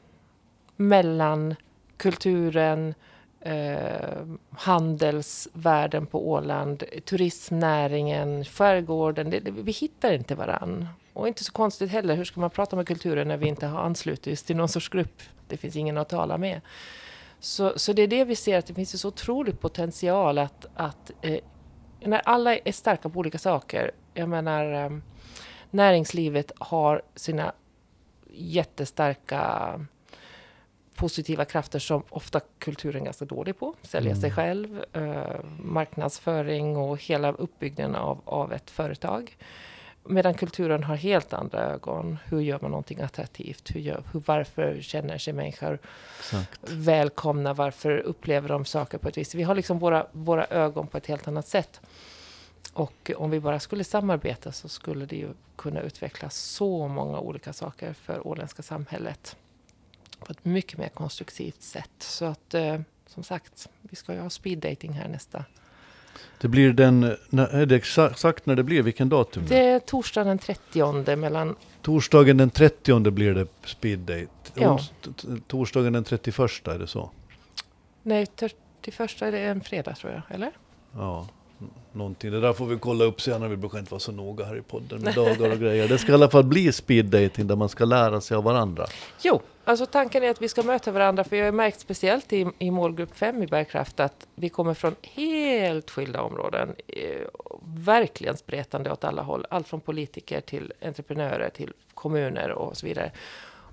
[0.75, 1.55] mellan
[1.97, 2.93] kulturen,
[3.41, 9.29] eh, handelsvärlden på Åland, turismnäringen, skärgården.
[9.29, 10.87] Det, det, vi hittar inte varann.
[11.19, 13.81] Och inte så konstigt heller, hur ska man prata med kulturen när vi inte har
[13.81, 15.21] anslutit oss till någon sorts grupp?
[15.47, 16.61] Det finns ingen att tala med.
[17.39, 20.65] Så, så det är det vi ser, att det finns en så otrolig potential att,
[20.75, 21.39] att eh,
[21.99, 24.89] när alla är starka på olika saker, jag menar eh,
[25.69, 27.53] näringslivet har sina
[28.31, 29.85] jättestarka
[30.95, 33.75] positiva krafter som ofta kulturen är ganska dålig på.
[33.81, 39.37] Sälja sig själv, eh, marknadsföring och hela uppbyggnaden av, av ett företag.
[40.03, 42.17] Medan kulturen har helt andra ögon.
[42.25, 43.75] Hur gör man någonting attraktivt?
[43.75, 45.79] Hur gör, hur, varför känner sig människor
[46.19, 46.59] Exakt.
[46.69, 47.53] välkomna?
[47.53, 51.07] Varför upplever de saker på ett visst Vi har liksom våra, våra ögon på ett
[51.07, 51.81] helt annat sätt.
[52.73, 57.53] Och om vi bara skulle samarbeta så skulle det ju kunna utveckla så många olika
[57.53, 59.35] saker för åländska samhället.
[60.19, 61.91] På ett mycket mer konstruktivt sätt.
[61.99, 65.45] Så att eh, som sagt, vi ska ju ha speed dating här nästa.
[66.41, 68.81] Det blir den, när, är det exakt när det blir?
[68.81, 69.43] Vilken datum?
[69.47, 71.55] Det är torsdagen den 30 mellan...
[71.81, 74.27] Torsdagen den 30 blir det speed date.
[74.53, 74.79] Ja.
[75.47, 77.11] Torsdagen den 31 är det så?
[78.03, 80.51] Nej, 31 är det en fredag tror jag, eller?
[80.95, 81.27] Ja,
[81.91, 82.31] någonting.
[82.31, 83.49] Det där får vi kolla upp senare.
[83.49, 85.87] Vi brukar inte vara så noga här i podden med dagar och grejer.
[85.87, 88.85] Det ska i alla fall bli speed dating där man ska lära sig av varandra.
[89.21, 92.47] Jo, alltså tanken är att vi ska möta varandra, för jag har märkt speciellt i,
[92.59, 96.75] i målgrupp 5 i Bärkraft att vi kommer från helt skilda områden.
[96.87, 97.27] Eh,
[97.63, 99.45] verkligen spretande åt alla håll.
[99.49, 103.11] Allt från politiker till entreprenörer till kommuner och så vidare.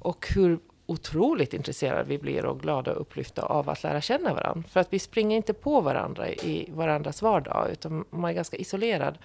[0.00, 4.68] Och hur otroligt intresserade vi blir och glada och upplyfta av att lära känna varandra.
[4.68, 9.18] För att vi springer inte på varandra i varandras vardag, utan man är ganska isolerad.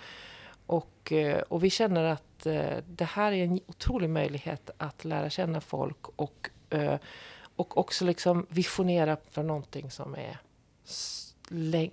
[0.65, 5.29] Och, eh, och vi känner att eh, det här är en otrolig möjlighet att lära
[5.29, 6.99] känna folk och, eh,
[7.55, 10.37] och också liksom visionera för någonting som är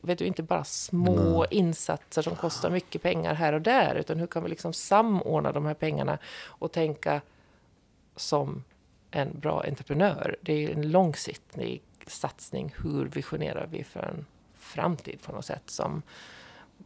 [0.00, 1.58] vet du, inte bara små Nej.
[1.58, 5.66] insatser som kostar mycket pengar här och där, utan hur kan vi liksom samordna de
[5.66, 7.20] här pengarna och tänka
[8.16, 8.64] som
[9.10, 10.36] en bra entreprenör.
[10.42, 12.74] Det är en långsiktig satsning.
[12.82, 14.26] Hur visionerar vi för en
[14.58, 16.02] framtid på något sätt som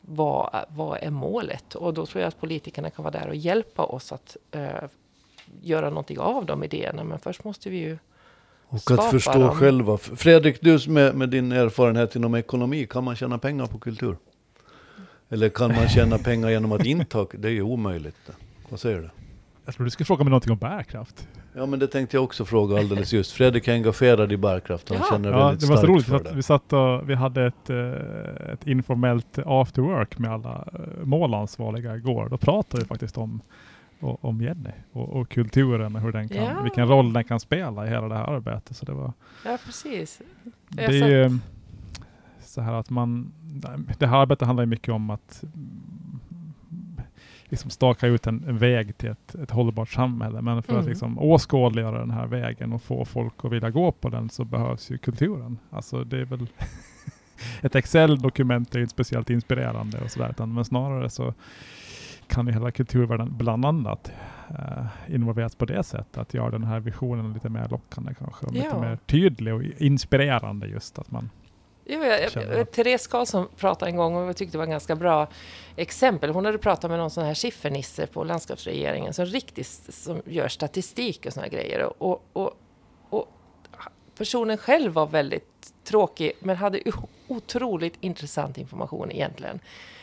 [0.00, 1.74] vad, vad är målet?
[1.74, 4.84] Och då tror jag att politikerna kan vara där och hjälpa oss att eh,
[5.62, 7.04] göra någonting av de idéerna.
[7.04, 7.98] Men först måste vi ju
[8.66, 9.54] Och att förstå dem.
[9.54, 9.96] själva.
[9.98, 14.16] Fredrik, du med, med din erfarenhet inom ekonomi, kan man tjäna pengar på kultur?
[15.28, 17.26] Eller kan man tjäna pengar genom att inta?
[17.32, 18.30] Det är ju omöjligt.
[18.68, 19.21] Vad säger du?
[19.64, 21.28] Jag tror du skulle fråga mig någonting om bärkraft.
[21.54, 23.32] Ja men det tänkte jag också fråga alldeles just.
[23.32, 24.88] Fredrik är engagerad i bärkraft.
[24.88, 25.06] Han Ja.
[25.10, 26.06] känner Ja, väldigt det var så starkt roligt.
[26.06, 26.30] för För det.
[26.30, 31.04] att vi satt och vi hade ett, eh, ett informellt after work med alla eh,
[31.04, 32.28] målansvariga igår.
[32.28, 33.40] Då pratade vi faktiskt om,
[34.00, 36.62] om Jenny och, och kulturen och hur den kan, Ja.
[36.62, 38.76] vilken roll den kan spela i hela det här arbetet.
[38.76, 39.12] Så det var,
[39.44, 40.20] Ja, precis.
[40.68, 41.38] det är ju
[42.44, 43.32] så här att man,
[43.98, 45.44] det här arbetet handlar ju mycket om att
[47.52, 50.42] liksom staka ut en, en väg till ett, ett hållbart samhälle.
[50.42, 50.88] Men för att Mm.
[50.90, 54.90] liksom åskådliggöra den här vägen och få folk att vilja gå på den så behövs
[54.90, 55.58] ju kulturen.
[55.70, 56.46] Alltså det är väl
[57.62, 61.34] ett Excel-dokument är inte speciellt inspirerande och sådär, utan men snarare så
[62.26, 64.12] kan ju hela kulturvärlden bland annat
[64.50, 68.52] eh, involveras på det sättet, att göra den här visionen lite mer lockande kanske, och
[68.52, 68.80] lite Ja.
[68.80, 71.30] mer tydlig och inspirerande just att man
[71.92, 74.96] Jo, jag, jag, Therese Karlsson pratade en gång och jag tyckte det var ett ganska
[74.96, 75.28] bra
[75.76, 76.30] exempel.
[76.30, 81.26] Hon hade pratat med någon sån här siffernisse på landskapsregeringen som riktigt som gör statistik
[81.26, 82.02] och såna grejer.
[82.02, 82.58] Och, och,
[83.08, 83.28] och
[84.18, 86.80] personen själv var väldigt tråkig men hade
[87.28, 89.60] otroligt intressant information egentligen.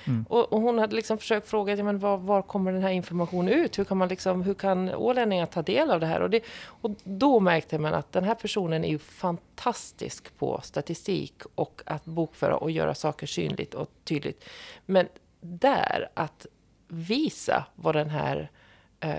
[0.09, 0.25] Mm.
[0.29, 3.53] Och, och hon hade liksom försökt fråga, ja, men var, var kommer den här informationen
[3.53, 3.79] ut?
[3.79, 6.21] Hur kan, man liksom, hur kan ålänningar ta del av det här?
[6.21, 11.41] Och, det, och då märkte man att den här personen är ju fantastisk på statistik
[11.55, 14.43] och att bokföra och göra saker synligt och tydligt.
[14.85, 15.07] Men
[15.41, 16.45] där, att
[16.87, 18.47] visa vad den här eh,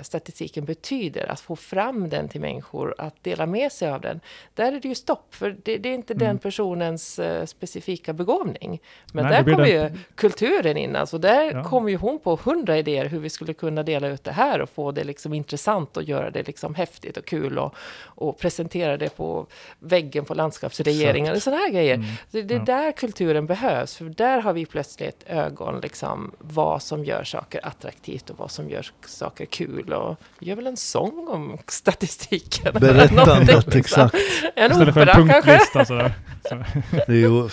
[0.03, 4.21] statistiken betyder, att få fram den till människor, att dela med sig av den.
[4.55, 8.81] Där är det ju stopp, för det, det är inte den personens eh, specifika begåvning.
[9.13, 10.97] Men Nej, där kommer ju kulturen in.
[10.97, 11.65] Alltså där Ja.
[11.65, 14.71] kommer ju hon på hundra idéer hur vi skulle kunna dela ut det här och
[14.71, 17.75] få det liksom intressant och göra det liksom häftigt och kul och,
[18.05, 19.47] och presentera det på
[19.79, 21.95] väggen på landskapsregeringen och sådana här grejer.
[21.95, 22.07] Mm.
[22.31, 22.65] Så det är Ja.
[22.65, 28.31] där kulturen behövs, för där har vi plötsligt ögon, liksom, vad som gör saker attraktivt
[28.31, 29.70] och vad som gör saker kul.
[29.93, 32.75] Och vi gör väl en sång om statistiken.
[32.81, 34.15] Berättandet, exakt.
[34.57, 35.33] En Istället för en opera kanske.
[35.33, 36.15] punktlista sådär.
[36.49, 36.55] Så.
[36.91, 37.49] Det är ju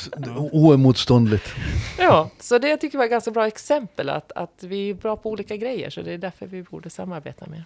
[0.51, 1.55] oemotståndligt.
[1.99, 5.17] Ja, så det tycker jag var ett ganska bra exempel, att, att vi är bra
[5.17, 7.63] på olika grejer, så det är därför vi borde samarbeta mer.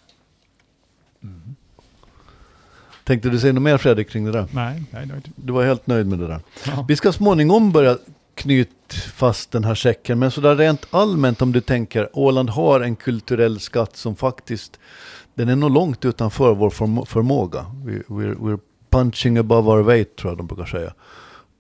[3.04, 4.46] Tänkte du säga något mer Fredrik kring det där?
[4.54, 5.32] Nej, jag är nöjd.
[5.36, 6.40] Du var helt nöjd med det där.
[6.66, 6.86] Ja.
[6.88, 7.98] Vi ska småningom börja
[8.36, 8.72] knyta
[9.14, 10.20] fast den här säcken.
[10.20, 14.80] Men sådär rent allmänt om du tänker, Åland har en kulturell skatt som faktiskt,
[15.34, 16.70] den är nog långt utanför vår
[17.06, 17.66] förmåga.
[17.86, 18.60] We, we're, we're
[18.90, 20.94] punching above our weight tror jag de brukar säga.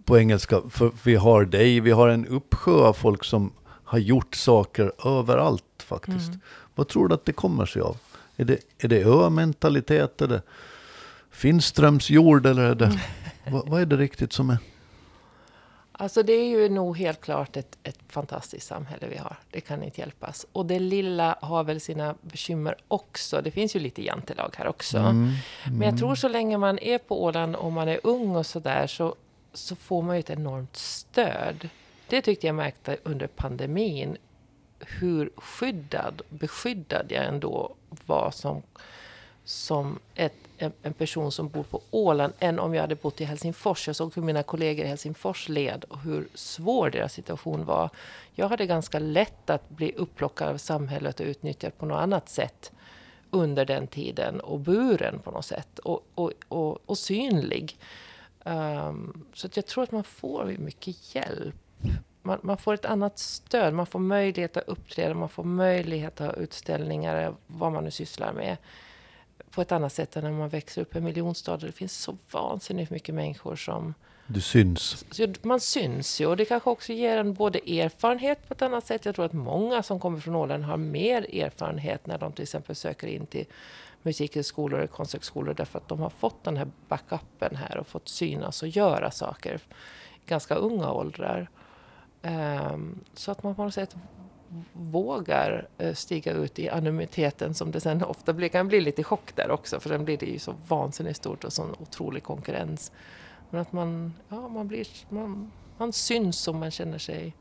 [0.05, 0.61] På engelska.
[0.69, 3.53] För vi har dig, vi har en uppsjö av folk som
[3.84, 6.28] har gjort saker överallt faktiskt.
[6.28, 6.39] Mm.
[6.76, 7.97] Vad tror du att det kommer sig av?
[8.38, 10.22] Är det, är det ö-mentalitet?
[10.22, 10.41] Är det
[11.32, 12.99] Finströms jord eller är det,
[13.51, 14.57] vad, vad är det riktigt som är?
[16.01, 19.35] Alltså det är ju nog helt klart ett, ett fantastiskt samhälle vi har.
[19.51, 20.45] Det kan inte hjälpas.
[20.51, 23.41] Och det lilla har väl sina bekymmer också.
[23.41, 24.97] Det finns ju lite jantelag här också.
[24.97, 25.31] Mm.
[25.71, 28.87] Men jag tror så länge man är på Åland och man är ung och sådär
[28.87, 29.15] så,
[29.53, 31.69] så får man ju ett enormt stöd.
[32.07, 34.17] Det tyckte jag märkte under pandemin.
[34.79, 37.75] Hur skyddad, beskyddad jag ändå
[38.05, 38.61] var som,
[39.43, 43.24] som ett, en, en person som bor på Åland än om jag hade bott i
[43.24, 43.88] Helsingfors.
[43.88, 47.89] Jag såg hur mina kollegor i Helsingfors led och hur svår deras situation var.
[48.34, 52.72] Jag hade ganska lätt att bli upplockad av samhället och utnyttjad på något annat sätt
[53.32, 57.78] under den tiden och buren på något sätt och, och, och, och synlig.
[58.43, 61.55] Um, så att jag tror att man får mycket hjälp.
[62.22, 66.28] Man, man, får ett annat stöd, man får möjlighet att uppträda, man får möjlighet att
[66.28, 68.57] ha utställningar, vad man nu sysslar med.
[69.51, 71.57] På ett annat sätt än när man växer upp i en miljonstad.
[71.57, 73.93] Det finns så vansinnigt mycket människor som...
[74.27, 75.05] Du syns.
[75.41, 79.05] Man syns ju och det kanske också ger en både erfarenhet på ett annat sätt.
[79.05, 82.75] Jag tror att många som kommer från Åland har mer erfarenhet när de till exempel
[82.75, 83.45] söker in till
[84.01, 88.61] musikhögskolor eller konsthögskolor därför att de har fått den här backupen här och fått synas
[88.63, 89.61] och göra saker
[90.25, 91.49] i ganska unga åldrar.
[92.21, 93.95] Um, så att man på något sätt
[94.73, 99.35] vågar eh, stiga ut i anonymiteten som det sen ofta blir, kan bli lite chock
[99.35, 102.91] där också för sen blir det ju så vansinnigt stort och sån otrolig konkurrens.
[103.49, 107.35] Men att man, ja, man, blir, man, man syns och man känner sig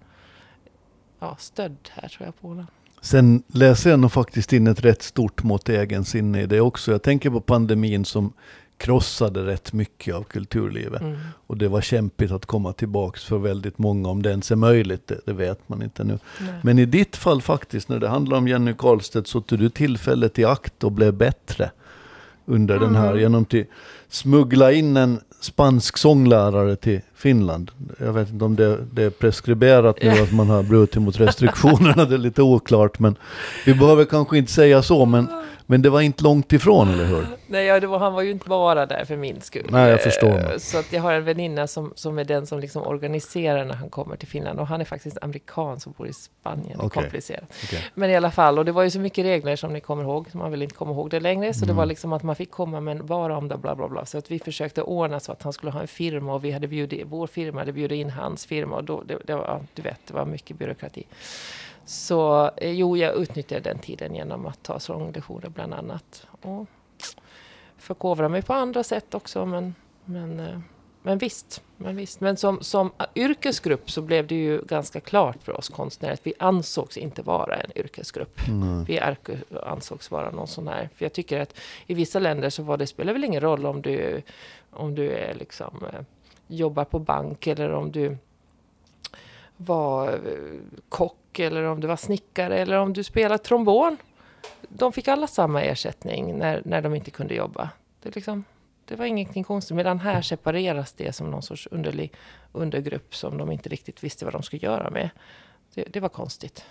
[1.18, 2.68] ja, stödd här tror jag på Åland.
[3.00, 6.92] Sen läser jag nog faktiskt in ett rätt stort mått egensinne i det också.
[6.92, 8.32] Jag tänker på pandemin som
[8.80, 11.00] krossade rätt mycket av kulturlivet.
[11.00, 11.18] Mm.
[11.46, 15.06] Och det var kämpigt att komma tillbaks för väldigt många, om det ens är möjligt,
[15.06, 16.18] det, det vet man inte nu.
[16.40, 16.54] Nej.
[16.62, 20.38] Men i ditt fall faktiskt, när det handlar om Jenny Karlstedt, så tog du tillfället
[20.38, 21.70] i akt och blev bättre
[22.44, 22.88] under mm.
[22.88, 23.20] den här, mm.
[23.20, 23.54] genom att
[24.08, 27.70] smuggla in en spansk sånglärare till Finland.
[27.98, 32.04] Jag vet inte om det, det är preskriberat nu att man har brutit mot restriktionerna,
[32.04, 32.98] det är lite oklart.
[32.98, 33.16] Men
[33.66, 35.28] vi behöver kanske inte säga så, men
[35.70, 37.26] men det var inte långt ifrån, eller hur?
[37.46, 39.66] Nej, ja, var, han var ju inte bara där för min skull.
[39.70, 40.30] Nej, jag förstår.
[40.30, 40.60] Mig.
[40.60, 43.90] Så att jag har en väninna som, som är den som liksom organiserar när han
[43.90, 44.58] kommer till Finland.
[44.60, 46.80] Och han är faktiskt amerikan som bor i Spanien.
[46.80, 47.02] Okay.
[47.02, 47.44] Komplicerat.
[47.64, 47.78] Okay.
[47.94, 50.26] Men i alla fall, och det var ju så mycket regler som ni kommer ihåg.
[50.32, 51.54] Man vill inte komma ihåg det längre.
[51.54, 51.68] Så mm.
[51.68, 54.06] det var liksom att man fick komma men bara om det, bla bla bla.
[54.06, 56.34] Så att vi försökte ordna så att han skulle ha en firma.
[56.34, 58.76] Och vi hade bjudit, vår firma hade bjudit in hans firma.
[58.76, 61.06] Och då, det, det var, du vet, det var mycket byråkrati.
[61.84, 66.26] Så eh, jo, jag utnyttjade den tiden genom att ta sånglektioner bland annat.
[66.42, 66.66] Och
[67.78, 69.46] förkovra mig på andra sätt också.
[69.46, 70.58] Men, men, eh,
[71.02, 72.20] men visst, men, visst.
[72.20, 76.32] men som, som yrkesgrupp så blev det ju ganska klart för oss konstnärer att vi
[76.38, 78.48] ansågs inte vara en yrkesgrupp.
[78.48, 78.84] Mm.
[78.84, 79.00] Vi
[79.62, 80.88] ansågs vara någon sån här.
[80.94, 81.54] För jag tycker att
[81.86, 84.22] i vissa länder så var det, spelar väl ingen roll om du,
[84.70, 86.00] om du är liksom, eh,
[86.50, 88.16] jobbar på bank eller om du
[89.56, 90.18] var eh,
[90.88, 93.96] kock eller om du var snickare eller om du spelade trombon.
[94.68, 97.70] De fick alla samma ersättning när, när de inte kunde jobba.
[98.02, 98.44] Det, liksom,
[98.84, 99.76] det var ingenting konstigt.
[99.76, 102.12] Medan här separeras det som någon sorts underlig
[102.52, 105.10] undergrupp som de inte riktigt visste vad de skulle göra med.
[105.74, 106.64] Det, det var konstigt.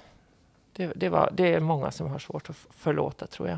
[0.73, 3.57] Det, det, var, det är många som har svårt att förlåta tror jag.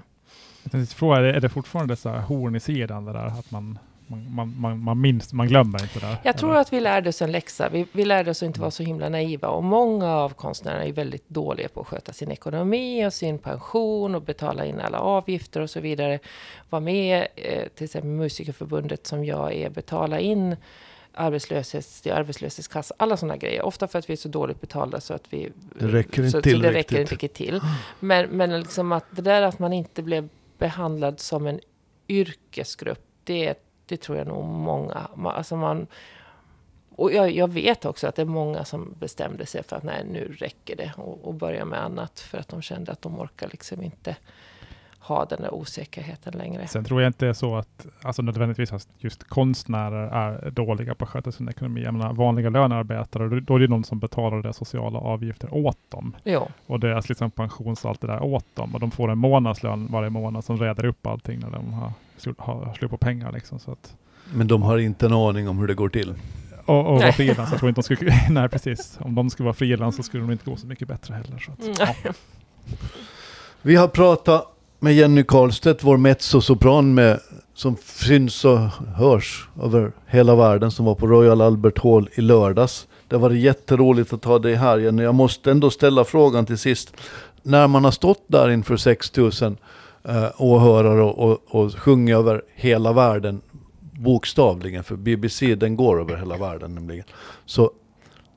[0.64, 3.80] Jag tänkte fråga, är det fortfarande så här horn i sidan det där att man
[4.12, 6.18] man, man, man, minns, man glömmer inte det.
[6.24, 7.70] Jag tror att vi lärde oss en läxa.
[7.70, 9.48] Vi, vi lärde oss att inte vara så himla naiva.
[9.48, 14.16] Och många av konstnärerna är väldigt dåliga på att sköta sin ekonomi och sin pension
[14.16, 16.20] och betala in alla avgifter och så vidare.
[16.70, 20.56] Var med eh, till exempel Musikerförbundet som jag är, betala in
[21.14, 23.62] arbetslöshets, arbetslöshetskassa, alla sådana grejer.
[23.62, 25.52] Ofta för att vi är så dåligt betalda så att vi...
[25.80, 27.62] Det räcker inte så, till så det räcker inte till.
[28.00, 31.60] Men, men liksom att det där att man inte blev behandlad som en
[32.08, 33.56] yrkesgrupp, det
[33.92, 35.08] det tror jag nog många.
[35.24, 35.88] Alltså man,
[36.96, 40.06] och jag, jag, vet också att det är många som bestämde sig för att nej,
[40.06, 42.20] nu räcker det och, och börja med annat.
[42.20, 44.16] För att de kände att de orkar liksom inte
[45.02, 46.68] ha den där osäkerheten längre.
[46.68, 50.96] Sen tror jag inte det är så att alltså nödvändigtvis att just konstnärer är dåliga
[50.96, 51.82] på att sköta sin ekonomi.
[51.82, 56.16] Jag menar, vanliga lönearbetare, då är det någon som betalar deras sociala avgifter åt dem.
[56.24, 56.48] Jo.
[56.66, 58.74] Och deras liksom pensions och allt det där åt dem.
[58.74, 61.92] Och de får en månadslön varje månad som räddar upp allting när de har,
[62.38, 63.32] har slut på pengar.
[63.32, 63.96] Liksom, så att,
[64.34, 66.16] Men de har inte en aning om hur det går till?
[66.66, 67.52] Och, och vara frilans.
[67.52, 68.98] Jag tror inte de skulle, nej precis.
[69.02, 71.38] Om de skulle vara frilans så skulle de inte gå så mycket bättre heller.
[71.38, 72.14] Så att, ja.
[73.62, 74.48] Vi har pratat
[74.84, 77.20] med Jenny Karlstedt, vår mezzosopran med,
[77.54, 78.60] som syns och
[78.96, 82.88] hörs över hela världen, som var på Royal Albert Hall i lördags.
[83.08, 85.04] Det var jätteroligt att ha dig här Jenny.
[85.04, 86.94] Jag måste ändå ställa frågan till sist.
[87.44, 89.58] När man har stått där inför 6000
[90.04, 93.42] eh, åhörare och, och, och sjungit över hela världen,
[93.92, 97.06] bokstavligen, för BBC den går över hela världen nämligen.
[97.46, 97.72] Så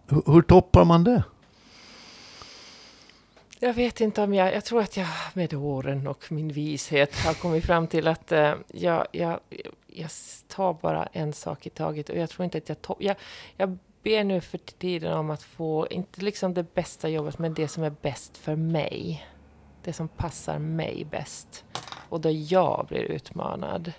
[0.08, 1.22] Hur, hur toppar man det?
[3.64, 4.54] Jag vet inte om jag...
[4.54, 8.54] Jag tror att jag med åren och min vishet har kommit fram till att eh,
[8.72, 9.40] jag, jag,
[9.86, 10.10] jag
[10.48, 12.08] tar bara en sak i taget.
[12.08, 12.78] Och jag tror inte att jag...
[12.78, 13.16] To- jag,
[13.56, 17.68] jag ber nu för tiden om att få, inte liksom det bästa jobbet, men det
[17.68, 19.26] som är bäst för mig.
[19.82, 21.64] Det som passar mig bäst.
[22.08, 23.92] Och där jag blir utmanad.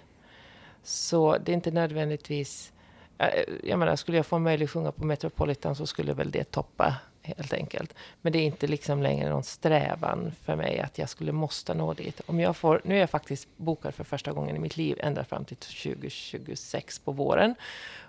[0.83, 2.73] Så det är inte nödvändigtvis...
[3.17, 3.31] Jag,
[3.63, 6.95] jag menar, skulle jag få möjlighet att sjunga på Metropolitan så skulle väl det toppa
[7.25, 7.93] helt enkelt.
[8.21, 11.93] Men det är inte liksom längre någon strävan för mig att jag skulle måste nå
[11.93, 12.21] dit.
[12.25, 15.23] Om jag får, nu är jag faktiskt bokad för första gången i mitt liv ända
[15.23, 17.55] fram till 2026 på våren.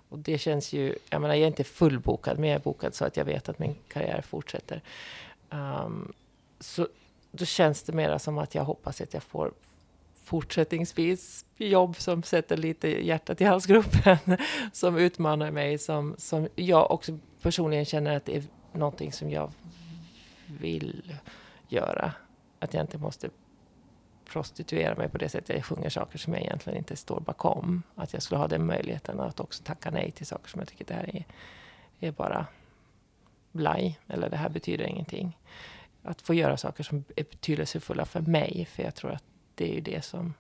[0.08, 3.04] Och det känns ju, jag menar jag är inte fullbokad, men jag är bokad så
[3.04, 4.82] att jag vet att min karriär fortsätter.
[5.50, 6.12] Um,
[6.60, 6.88] så
[7.30, 9.52] då känns det mera som att jag hoppas att jag får
[10.24, 14.18] fortsättningsvis jobb som sätter lite hjärtat i halsgropen,
[14.72, 18.42] som utmanar mig, som, som jag också personligen känner att det är
[18.76, 19.52] någonting som jag
[20.46, 21.14] vill
[21.68, 22.12] göra.
[22.58, 23.30] Att jag inte måste
[24.24, 27.82] prostituera mig på det sättet jag sjunger saker som jag egentligen inte står bakom.
[27.94, 30.84] Att jag skulle ha den möjligheten att också tacka nej till saker som jag tycker
[30.84, 31.24] det här är,
[32.00, 32.46] är bara
[33.52, 35.38] blaj, eller det här betyder ingenting.
[36.02, 39.24] Att få göra saker som är betydelsefulla för mig, för jag tror att
[39.54, 40.34] det är ju det som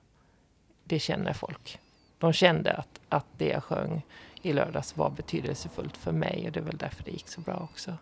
[0.84, 1.78] det känner folk.
[2.18, 4.02] De kände att, att det jag sjöng
[4.42, 7.68] i lördags var betydelsefullt för mig och det är väl därför det gick så bra
[7.72, 7.96] också.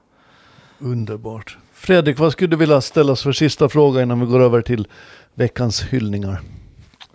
[0.79, 1.57] Underbart.
[1.75, 4.87] Fredrik, vad skulle du vilja ställa för sista fråga innan vi går över till
[5.35, 6.41] veckans hyllningar?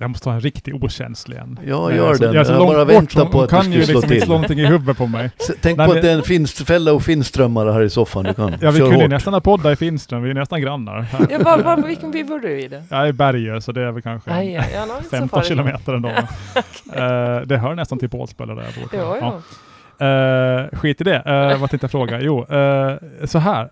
[0.02, 1.60] Jag måste ha en riktig okänslig en.
[1.68, 2.34] Ja, gör den.
[2.34, 3.94] Jag, är så Jag långt bara väntar hon- på hon att du kan ju slå
[3.94, 4.22] liksom till.
[4.22, 5.32] slå någonting i huvudet på mig.
[5.62, 8.24] Tänk Nej, på men- att det är en finst, fälla och finströmmare här i soffan.
[8.26, 9.10] Du kan Ja, vi kunde ju hårt.
[9.10, 11.06] nästan ha podda i Finström, vi är nästan grannar.
[11.30, 12.78] Ja, var, var, vilken by bor du i då?
[12.90, 15.10] Jag är i Berger, så det är väl kanske Aj, ja, ja, no, inte så
[15.10, 15.48] 15 farligt.
[15.48, 16.10] kilometer ändå.
[16.94, 19.00] Eh, det hör nästan till Bålsböle där jag bor.
[19.00, 19.42] Ja, Ja.
[20.00, 20.60] Ja.
[20.60, 21.18] Eh, skit i det.
[21.18, 22.22] Uh, vad tänkte jag fråga?
[22.22, 23.70] Jo, eh, så här.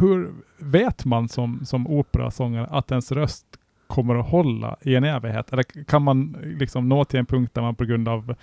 [0.00, 3.46] hur vet man som, som operasångare att ens röst
[3.86, 5.52] kommer att hålla i en evighet?
[5.52, 8.34] Eller kan man liksom nå till en punkt där man på grund av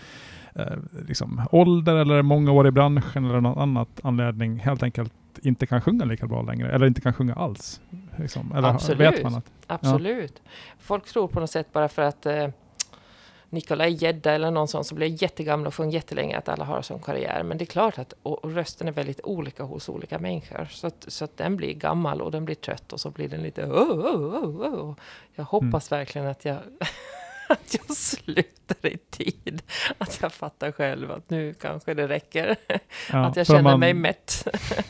[1.08, 5.82] liksom ålder eller många år i branschen eller någon annan anledning helt enkelt inte kan
[5.82, 6.72] sjunga lika bra längre?
[6.72, 7.82] Eller inte kan sjunga alls?
[8.18, 8.52] Liksom.
[8.56, 9.00] Eller Absolut.
[9.00, 9.52] vet man att...
[9.68, 10.42] Absolut.
[10.80, 12.26] Folk tror på något sätt bara för att
[13.54, 17.00] Nikolaj Gedda eller någon sån som blev jättegamla och sjöng jättelänge att alla har som
[17.00, 17.44] karriär.
[17.44, 20.68] Men det är klart att och, och rösten är väldigt olika hos olika människor.
[20.72, 23.44] Så att, så att den blir gammal och den blir trött och så blir den
[23.44, 24.96] lite oh, oh, oh, oh.
[25.36, 26.58] Jag hoppas verkligen att jag
[27.50, 29.62] att jag slutar i tid.
[29.98, 32.56] Att jag fattar själv att nu kanske det räcker.
[33.12, 34.48] Ja, att jag känner man- mig mätt.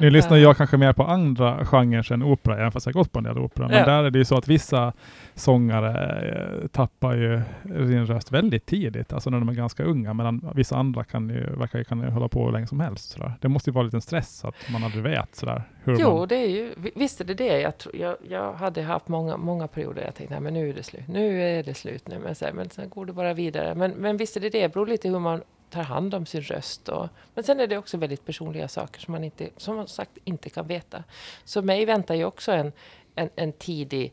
[0.00, 3.18] Nu lyssnar jag kanske mer på andra genrer än opera, även fast jag gått på
[3.18, 3.68] en del opera.
[3.68, 3.84] Men Ja.
[3.86, 4.92] där är det ju så att vissa
[5.34, 6.20] sångare
[6.62, 10.76] eh, tappar ju sin röst väldigt tidigt, alltså när de är ganska unga, medan vissa
[10.76, 13.10] andra kan ju, verkar ju, kan ju hålla på hur länge som helst.
[13.10, 13.32] Sådär.
[13.40, 16.28] Det måste ju vara en liten stress att man aldrig vet sådär, hur Jo, man...
[16.28, 17.60] det är ju, vi- visst är det det.
[17.60, 20.70] Jag, tro- jag, jag hade haft många, många perioder där jag tänkte, nej men nu
[20.70, 21.08] är det slut.
[21.08, 22.18] Nu är det slut nu.
[22.18, 23.74] Men, så här, men sen går det bara vidare.
[23.74, 24.62] Men, men visst är det det.
[24.62, 26.88] Det beror lite hur man tar hand om sin röst.
[26.88, 30.50] Och, men sen är det också väldigt personliga saker som man inte, som sagt inte
[30.50, 31.04] kan veta.
[31.44, 32.72] Så mig väntar ju också en,
[33.14, 34.12] en, en tidig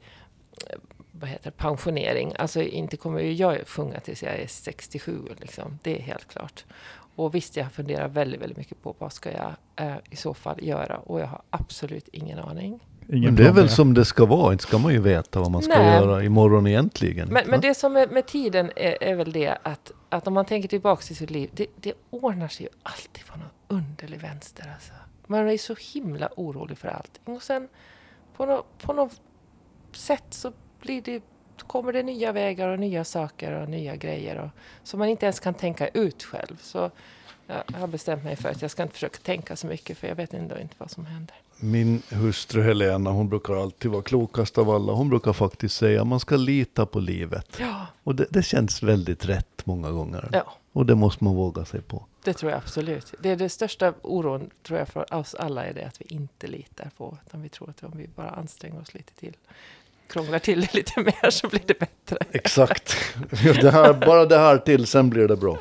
[1.12, 2.34] vad heter det, pensionering.
[2.40, 5.22] Alltså inte kommer ju jag sjunga tills jag är 67.
[5.40, 5.80] Liksom.
[5.84, 6.66] Det är helt klart.
[7.16, 10.64] Och visst, jag funderar väldigt, väldigt mycket på vad ska jag eh, i så fall
[10.64, 10.98] göra.
[10.98, 12.80] Och jag har absolut ingen aning.
[13.10, 15.52] Ingen Men det är väl som det ska vara, inte ska man ju veta vad
[15.52, 15.96] man ska Nej.
[15.96, 17.30] göra imorgon egentligen.
[17.30, 20.46] Men, men det som är med tiden är, är väl det att, att om man
[20.46, 24.72] tänker tillbaka till sitt liv, det, det ordnar sig ju alltid på någon underlig vänster.
[24.74, 24.92] Alltså.
[25.28, 27.36] Man är så himla orolig för allting.
[27.36, 27.68] Och sen
[28.38, 29.22] på, nå på något
[29.92, 30.52] sätt så
[30.82, 31.24] blir det,
[31.58, 34.38] kommer det nya vägar och nya saker och nya grejer.
[34.38, 34.50] Och,
[34.84, 36.58] som man inte ens kan tänka ut själv.
[36.62, 36.92] Så
[37.48, 40.16] jag har bestämt mig för att jag ska inte försöka tänka så mycket för jag
[40.16, 41.36] vet ändå inte vad som händer.
[41.64, 44.94] Min hustru Helena, hon brukar alltid vara klokast av alla.
[44.94, 47.58] Hon brukar faktiskt säga att man ska lita på livet.
[47.60, 50.30] Ja, Och det, det känns väldigt rätt många gånger.
[50.34, 50.54] ja.
[50.74, 52.06] Och det måste man våga sig på.
[52.24, 53.14] Det tror jag absolut.
[53.20, 56.48] Det är det största oron tror jag för oss alla är det att vi inte
[56.48, 57.18] litar på.
[57.26, 59.38] Utan vi tror att om vi bara anstränger oss lite till,
[60.12, 62.18] krånglar till det lite mer så blir det bättre.
[62.32, 62.96] Exakt.
[63.62, 65.60] Det här, bara det här till, sen blir det bra.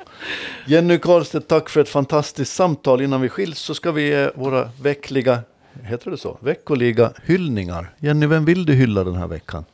[0.66, 3.01] Jenny Karlstedt, tack för ett fantastiskt samtal.
[3.01, 5.38] Innan vi skiljs så ska vi ge våra veckliga,
[5.82, 6.38] heter det så?
[6.40, 7.94] Veckoliga hyllningar.
[7.98, 9.64] Jenny, vem vill du hylla den här veckan?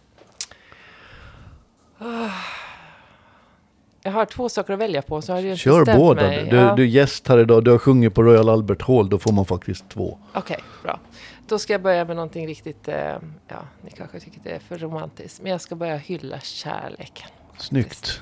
[4.07, 6.22] Jag har två saker att välja på så har jag Kör båda.
[6.22, 6.48] mig.
[6.50, 6.74] Du, Ja.
[6.74, 9.44] du är gäst här idag, du har sjungit på Royal Albert Hall, då får man
[9.44, 10.18] faktiskt två.
[10.34, 11.00] Okej, bra.
[11.48, 13.16] Då ska jag börja med någonting riktigt, eh,
[13.48, 15.42] ja, ni kanske tycker det är för romantiskt.
[15.42, 17.28] Men jag ska börja hylla kärleken.
[17.59, 18.20] Snyggt.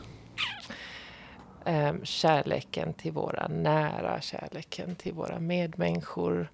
[1.64, 6.50] Eh, kärleken till våra nära, kärleken till våra medmänniskor.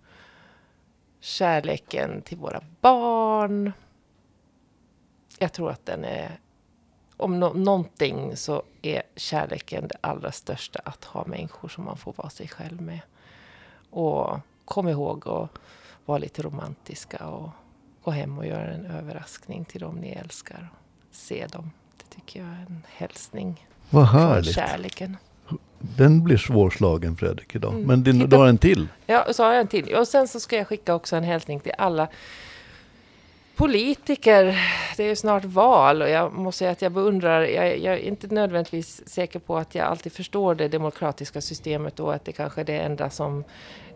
[1.20, 3.72] Kärleken till våra barn.
[5.38, 6.30] Jag tror att den är...
[7.20, 10.80] Om no någonting så är kärleken det allra största.
[10.84, 13.00] Att ha människor som man får vara sig själv med.
[13.90, 15.48] Och kom ihåg att
[16.06, 17.50] vara lite romantiska och
[18.04, 20.68] gå hem och göra en överraskning till dem ni älskar.
[21.10, 21.70] Se dem.
[21.96, 24.54] Det tycker jag är en hälsning Vad från härligt.
[24.54, 25.16] kärleken.
[25.78, 27.72] Den blir svårslagen Fredrik idag.
[27.72, 27.86] Mm.
[27.86, 28.26] Men din, Titta.
[28.26, 28.88] du har en till.
[29.06, 29.94] Ja, så har jag en till.
[29.94, 32.08] Och sen så ska jag skicka också en hälsning till alla
[33.60, 34.44] politiker.
[34.96, 37.98] Det är ju snart val och jag måste säga att jag beundrar, jag, jag är
[37.98, 42.60] inte nödvändigtvis säker på att jag alltid förstår det demokratiska systemet och att det kanske
[42.60, 43.44] är det enda som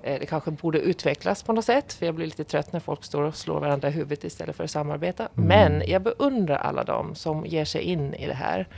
[0.03, 1.93] eh, det kanske borde utvecklas på något sätt.
[1.93, 4.65] För jag blir lite trött när folk står och slår varandra i huvudet istället för
[4.65, 5.29] att samarbeta.
[5.35, 8.69] Men jag beundrar alla dem som ger sig in i det här.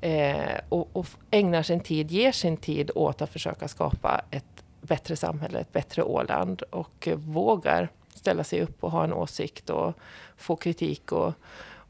[0.00, 5.16] Eh, och, och ägnar sin tid, ger sin tid åt att försöka skapa ett bättre
[5.16, 9.94] samhälle, ett bättre Åland och eh, vågar ställa sig upp och ha en åsikt och
[10.36, 11.12] få kritik.
[11.12, 11.32] Och,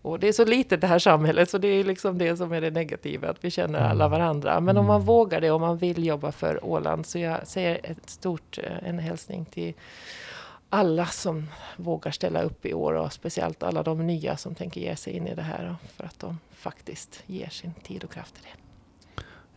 [0.02, 2.60] och det är så litet det här samhället så det är liksom det som är
[2.60, 4.60] det negativa, att vi känner alla varandra.
[4.60, 8.10] Men om man vågar det och man vill jobba för Åland så jag säger ett
[8.10, 9.74] stort, eh, en hälsning till
[10.68, 14.96] alla som vågar ställa upp i år och speciellt alla de nya som tänker ge
[14.96, 18.44] sig in i det här för att de faktiskt ger sin tid och kraft till
[18.44, 18.62] det.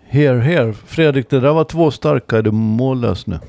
[0.07, 0.73] Here, here.
[0.73, 2.37] Fredrik, det där var två starka.
[2.37, 3.39] Är du mållös nu?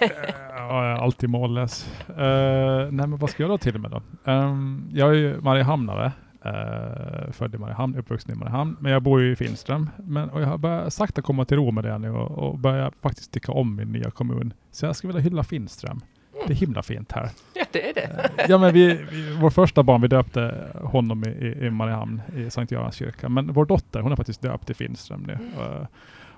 [0.68, 1.90] Ja, jag är alltid mållös.
[2.08, 4.02] Uh, nej, men vad ska jag då till med då?
[4.30, 6.12] Ehm, jag är ju Mariehamnare.
[6.46, 8.76] Uh, född i Mariehamn, uppvuxen i Mariehamn.
[8.80, 9.90] Men jag bor ju i Finström.
[9.96, 12.92] Men, och jag har börjat sakta komma till ro med det nu och, och börjar
[13.02, 14.52] faktiskt tycka om min nya kommun.
[14.70, 16.00] Så jag skulle vilja hylla Finström.
[16.46, 17.28] Det är himla fint här.
[17.54, 18.30] Ja, det är det.
[18.48, 22.50] ja, men vi, vi, vår första barn, vi döpte honom i, i, i Mariehamn i
[22.50, 23.28] Sankt Görans kyrka.
[23.28, 25.32] Men vår dotter, hon är faktiskt döpt i Finström nu.
[25.32, 25.86] Uh,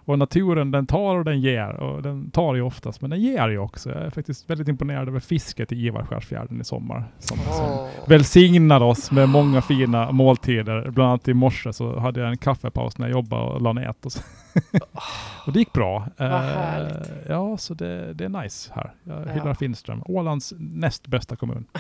[0.09, 1.71] och naturen den tar och den ger.
[1.71, 3.91] Och den tar ju oftast, men den ger ju också.
[3.91, 7.05] Jag är faktiskt väldigt imponerad över fisket i Ivarskärsfjärden i sommar.
[7.19, 7.87] Som, som Åh.
[8.07, 10.91] välsignar oss med många fina måltider.
[10.91, 14.07] Bland annat i morse så hade jag en kaffepaus när jag jobbade och la nät.
[14.07, 14.13] Och,
[15.47, 16.07] och det gick bra.
[16.17, 16.87] Vad Eh,
[17.29, 18.93] ja, så det, det är nice här.
[19.05, 19.33] Jag Ja.
[19.33, 20.03] hyllar Finström.
[20.05, 21.65] Ålands näst bästa kommun.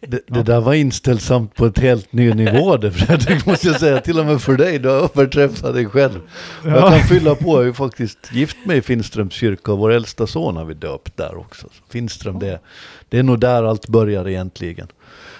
[0.00, 0.42] Det, det Ja.
[0.42, 4.00] där var inställsamt på ett helt ny nivå det Fredrik, måste jag säga.
[4.00, 6.20] Till och med för dig, du har överträffat dig själv.
[6.64, 9.92] Jag kan fylla på, jag är ju faktiskt gift mig i Finströms kyrka och vår
[9.92, 11.66] äldsta son har vi döpt där också.
[11.66, 12.60] Så Finström, det,
[13.08, 14.86] det är nog där allt börjar egentligen.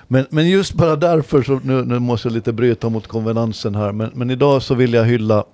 [0.08, 3.92] Men, men just bara därför, så nu, nu måste jag lite bryta mot konvenansen här,
[3.92, 5.44] men, men idag så vill jag hylla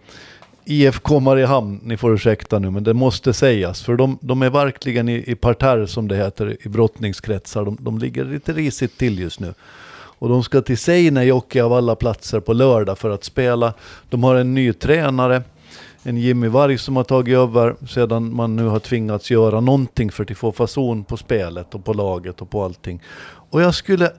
[0.64, 3.82] IFK Mariehamn, ni får ursäkta nu, men det måste sägas.
[3.82, 7.64] För de, de är verkligen i, i parterre, som det heter, i brottningskretsar.
[7.64, 9.54] De, de ligger lite risigt till just nu.
[10.18, 13.74] Och de ska till Seinäjoki av alla platser på lördag för att spela.
[14.08, 15.42] De har en ny tränare,
[16.02, 20.32] en Jimmy Varg som har tagit över sedan man nu har tvingats göra någonting för
[20.32, 23.02] att få fason på spelet och på laget och på allting.
[23.50, 24.10] Och jag skulle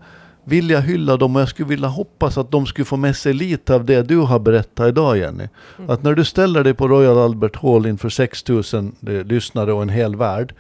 [0.44, 3.76] vilja hylla dem och jag skulle vilja hoppas att de skulle få med sig lite
[3.76, 5.48] av det du har berättat idag Jenny.
[5.88, 9.90] Att när du ställer dig på Royal Albert Hall inför 6000 eh, lyssnare och en
[9.90, 10.56] hel värld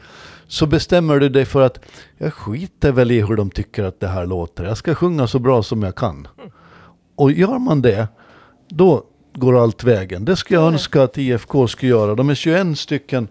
[0.47, 1.79] så bestämmer du dig för att
[2.17, 4.63] jag skiter väl i hur de tycker att det här låter.
[4.63, 6.27] Jag ska sjunga så bra som jag kan.
[7.15, 8.07] Och gör man det,
[8.69, 9.03] då
[9.39, 10.25] går allt vägen.
[10.25, 12.15] Det skulle jag önska att IFK skulle göra.
[12.15, 13.27] De är 21 stycken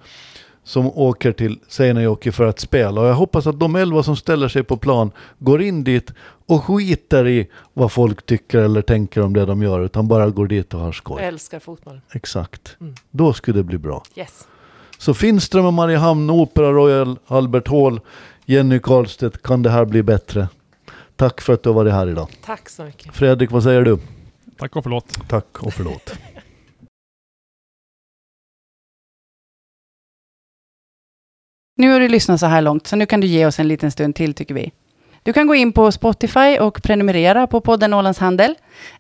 [0.65, 3.01] som åker till Seinäjoki för att spela.
[3.01, 6.11] Och jag hoppas att de 11 som ställer sig på plan går in dit
[6.47, 9.81] och skiter i vad folk tycker eller tänker om det de gör.
[9.81, 11.23] Utan bara går dit och har Jag skoj.
[11.23, 12.01] älskar fotboll.
[12.13, 12.77] Exakt.
[12.81, 12.95] Mm.
[13.11, 14.03] Då skulle det bli bra.
[14.17, 14.47] Yes.
[14.99, 18.01] Så Finström och Mariehamn, Opera Royal, Albert Hall,
[18.47, 20.49] Jenny Karlstedt, kan det här bli bättre?
[21.17, 22.29] Tack för att du har varit här idag.
[22.45, 23.15] Tack så mycket.
[23.15, 23.99] Fredrik, vad säger du?
[24.59, 25.29] Tack och förlåt.
[25.29, 26.19] Tack och förlåt.
[31.77, 33.91] Nu har du lyssnat så här långt, så nu kan du ge oss en liten
[33.91, 34.73] stund till tycker vi.
[35.23, 38.55] Du kan gå in på Spotify och prenumerera på podden Ålands Handel.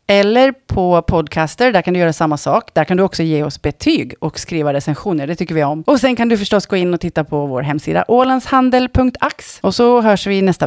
[0.06, 2.74] Eller på Podcaster, där kan du göra samma sak.
[2.74, 5.82] Där kan du också ge oss betyg och skriva recensioner, det tycker vi om.
[5.82, 9.58] Och sen kan du förstås gå in och titta på vår hemsida ålandshandel.ax.
[9.62, 10.66] Och så hörs vi nästa